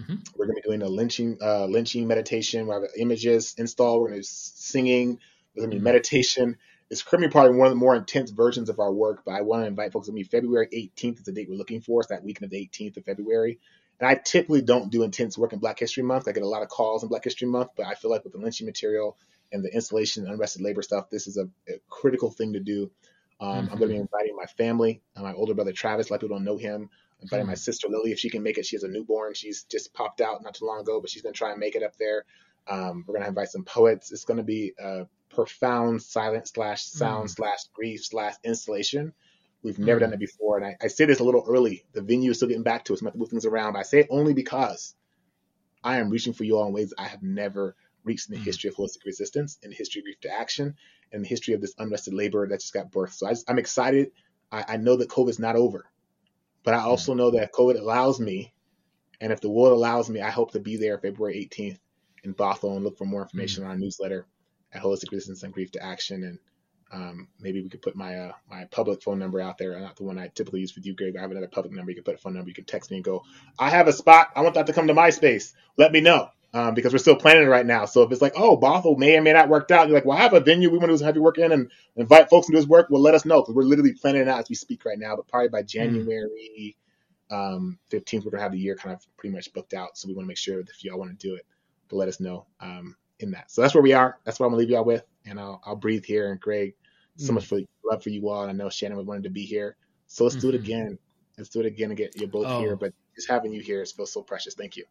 [0.00, 0.14] Mm-hmm.
[0.36, 2.66] We're gonna be doing a lynching uh, lynching meditation.
[2.66, 4.00] We have images installed.
[4.00, 5.18] We're gonna be singing.
[5.54, 5.84] There's gonna be mm-hmm.
[5.84, 6.56] meditation.
[6.90, 9.62] It's currently probably one of the more intense versions of our work, but I want
[9.62, 10.22] to invite folks to me.
[10.22, 12.00] February 18th is the date we're looking for.
[12.00, 13.58] It's that weekend of the 18th of February.
[14.00, 16.28] And I typically don't do intense work in Black History Month.
[16.28, 18.32] I get a lot of calls in Black History Month, but I feel like with
[18.32, 19.16] the lynching material
[19.52, 22.90] and the installation and unrested labor stuff, this is a, a critical thing to do
[23.40, 23.72] um, mm-hmm.
[23.72, 26.08] I'm going to be inviting my family, uh, my older brother Travis.
[26.08, 26.82] A lot of people don't know him.
[26.82, 27.50] I'm inviting mm-hmm.
[27.50, 28.66] my sister Lily if she can make it.
[28.66, 29.34] She has a newborn.
[29.34, 31.76] She's just popped out not too long ago, but she's going to try and make
[31.76, 32.24] it up there.
[32.66, 34.12] Um, we're going to invite some poets.
[34.12, 37.34] It's going to be a profound silent slash sound mm.
[37.34, 39.12] slash grief slash installation.
[39.62, 40.02] We've never mm.
[40.04, 41.84] done it before, and I, I, say this a little early.
[41.92, 43.00] The venue is still getting back to us.
[43.00, 44.94] I'm going to move things around, but I say it only because
[45.82, 48.44] I am reaching for you all in ways I have never reached in the mm.
[48.44, 50.76] history of holistic resistance, in the history of grief to action,
[51.12, 53.14] and the history of this unrested labor that just got birthed.
[53.14, 54.12] So I am excited.
[54.52, 55.90] I, I, know that COVID is not over,
[56.62, 58.54] but I also know that COVID allows me,
[59.20, 61.78] and if the world allows me, I hope to be there February 18th
[62.24, 63.70] in Bothell and look for more information mm-hmm.
[63.70, 64.26] on our newsletter
[64.72, 66.24] at Holistic Resistance and Grief to Action.
[66.24, 66.38] And
[66.90, 70.04] um, maybe we could put my uh, my public phone number out there, not the
[70.04, 71.16] one I typically use with you, Greg.
[71.16, 71.90] I have another public number.
[71.90, 72.48] You can put a phone number.
[72.48, 73.24] You can text me and go,
[73.58, 74.28] I have a spot.
[74.34, 75.54] I want that to come to my space.
[75.76, 77.84] Let me know um, because we're still planning it right now.
[77.84, 80.16] So if it's like, oh, Bothell may or may not work out, you're like, well,
[80.16, 82.52] I have a venue we want to have you work in and invite folks to
[82.52, 82.88] do this work.
[82.90, 85.16] Well, let us know because we're literally planning it out as we speak right now.
[85.16, 85.66] But probably by hmm.
[85.66, 86.76] January
[87.30, 89.98] um, 15th, we're gonna have the year kind of pretty much booked out.
[89.98, 91.44] So we want to make sure that if y'all want to do it,
[91.90, 93.50] to let us know um, in that.
[93.50, 94.18] So that's where we are.
[94.24, 96.30] That's what I'm gonna leave y'all with, and I'll, I'll breathe here.
[96.30, 96.74] And Greg,
[97.16, 97.36] so mm.
[97.36, 98.42] much for love for you all.
[98.42, 99.76] And I know Shannon wanted to be here,
[100.06, 100.42] so let's mm-hmm.
[100.42, 100.64] do it mm-hmm.
[100.64, 100.98] again.
[101.36, 102.60] Let's do it again and get you both oh.
[102.60, 102.76] here.
[102.76, 104.54] But just having you here feels so precious.
[104.54, 104.84] Thank you.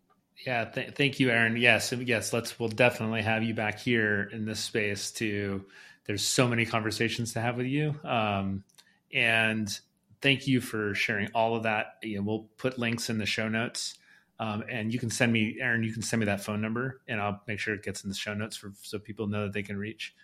[0.45, 1.57] Yeah, th- thank you, Aaron.
[1.57, 5.65] Yes, yes, let's we'll definitely have you back here in this space to.
[6.05, 8.63] There's so many conversations to have with you, um,
[9.13, 9.77] and
[10.21, 11.95] thank you for sharing all of that.
[12.01, 13.95] You know, we'll put links in the show notes,
[14.39, 15.83] um, and you can send me, Aaron.
[15.83, 18.15] You can send me that phone number, and I'll make sure it gets in the
[18.15, 20.15] show notes for so people know that they can reach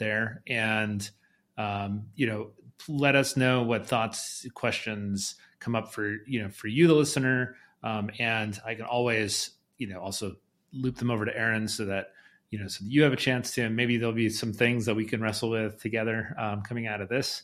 [0.00, 0.42] there.
[0.48, 1.08] And
[1.56, 2.50] um, you know,
[2.88, 7.54] let us know what thoughts, questions come up for you know for you, the listener.
[7.84, 10.34] Um, and I can always you know also
[10.72, 12.12] loop them over to Aaron so that
[12.50, 15.04] you know so you have a chance to maybe there'll be some things that we
[15.04, 17.42] can wrestle with together um, coming out of this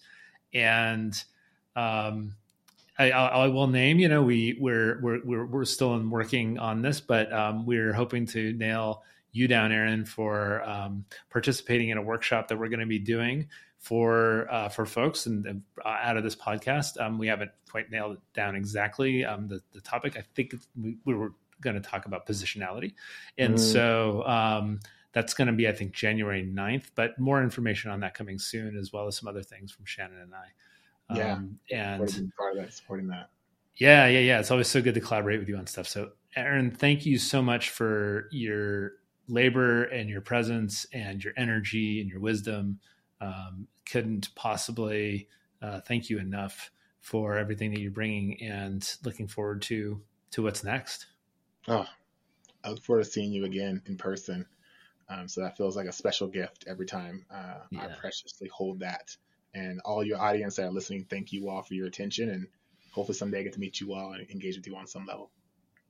[0.52, 1.24] and
[1.74, 2.34] um,
[2.98, 6.82] I, I, will name you know we we're we're we're, we're still in working on
[6.82, 9.02] this but um, we're hoping to nail
[9.36, 13.46] you down aaron for um, participating in a workshop that we're going to be doing
[13.78, 17.00] for uh, for folks and, uh, out of this podcast.
[17.00, 20.16] Um, we haven't quite nailed it down exactly um, the the topic.
[20.16, 22.94] I think we, we were going to talk about positionality,
[23.38, 23.58] and mm.
[23.60, 24.80] so um,
[25.12, 26.86] that's going to be I think January 9th.
[26.96, 30.20] But more information on that coming soon, as well as some other things from Shannon
[30.20, 31.16] and I.
[31.16, 32.10] Yeah, um, and of
[32.56, 33.30] that, supporting that.
[33.76, 34.40] Yeah, yeah, yeah.
[34.40, 35.86] It's always so good to collaborate with you on stuff.
[35.86, 38.94] So, Aaron, thank you so much for your
[39.28, 42.80] labor and your presence and your energy and your wisdom.
[43.20, 45.28] Um, couldn't possibly
[45.62, 46.70] uh, thank you enough
[47.00, 50.00] for everything that you're bringing and looking forward to
[50.32, 51.06] to what's next.
[51.68, 51.86] Oh,
[52.64, 54.44] I look forward to seeing you again in person.
[55.08, 57.24] Um, so that feels like a special gift every time.
[57.30, 57.84] Uh, yeah.
[57.84, 59.16] I preciously hold that.
[59.54, 62.28] And all your audience that are listening, thank you all for your attention.
[62.30, 62.48] And
[62.90, 65.30] hopefully someday I get to meet you all and engage with you on some level.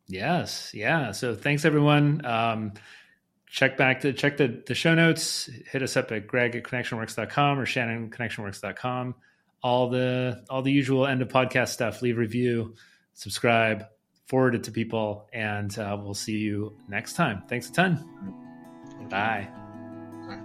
[0.07, 0.73] Yes.
[0.75, 1.13] Yeah.
[1.13, 2.25] So thanks everyone.
[2.25, 2.75] Um,
[3.57, 5.49] check back to check the, the show notes.
[5.71, 9.15] Hit us up at greg at connectionworks.com or shannon connectionworks.com.
[9.63, 12.75] All the, all the usual end of podcast stuff, leave review,
[13.15, 13.87] subscribe,
[14.27, 17.43] forward it to people, and uh, we'll see you next time.
[17.49, 18.05] Thanks a ton.
[19.09, 19.49] Bye.
[20.29, 20.41] Bye.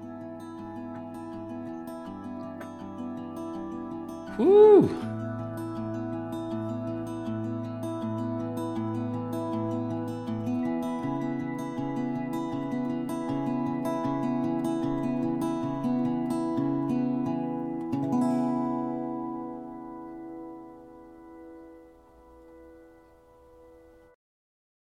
[4.38, 5.11] Woo.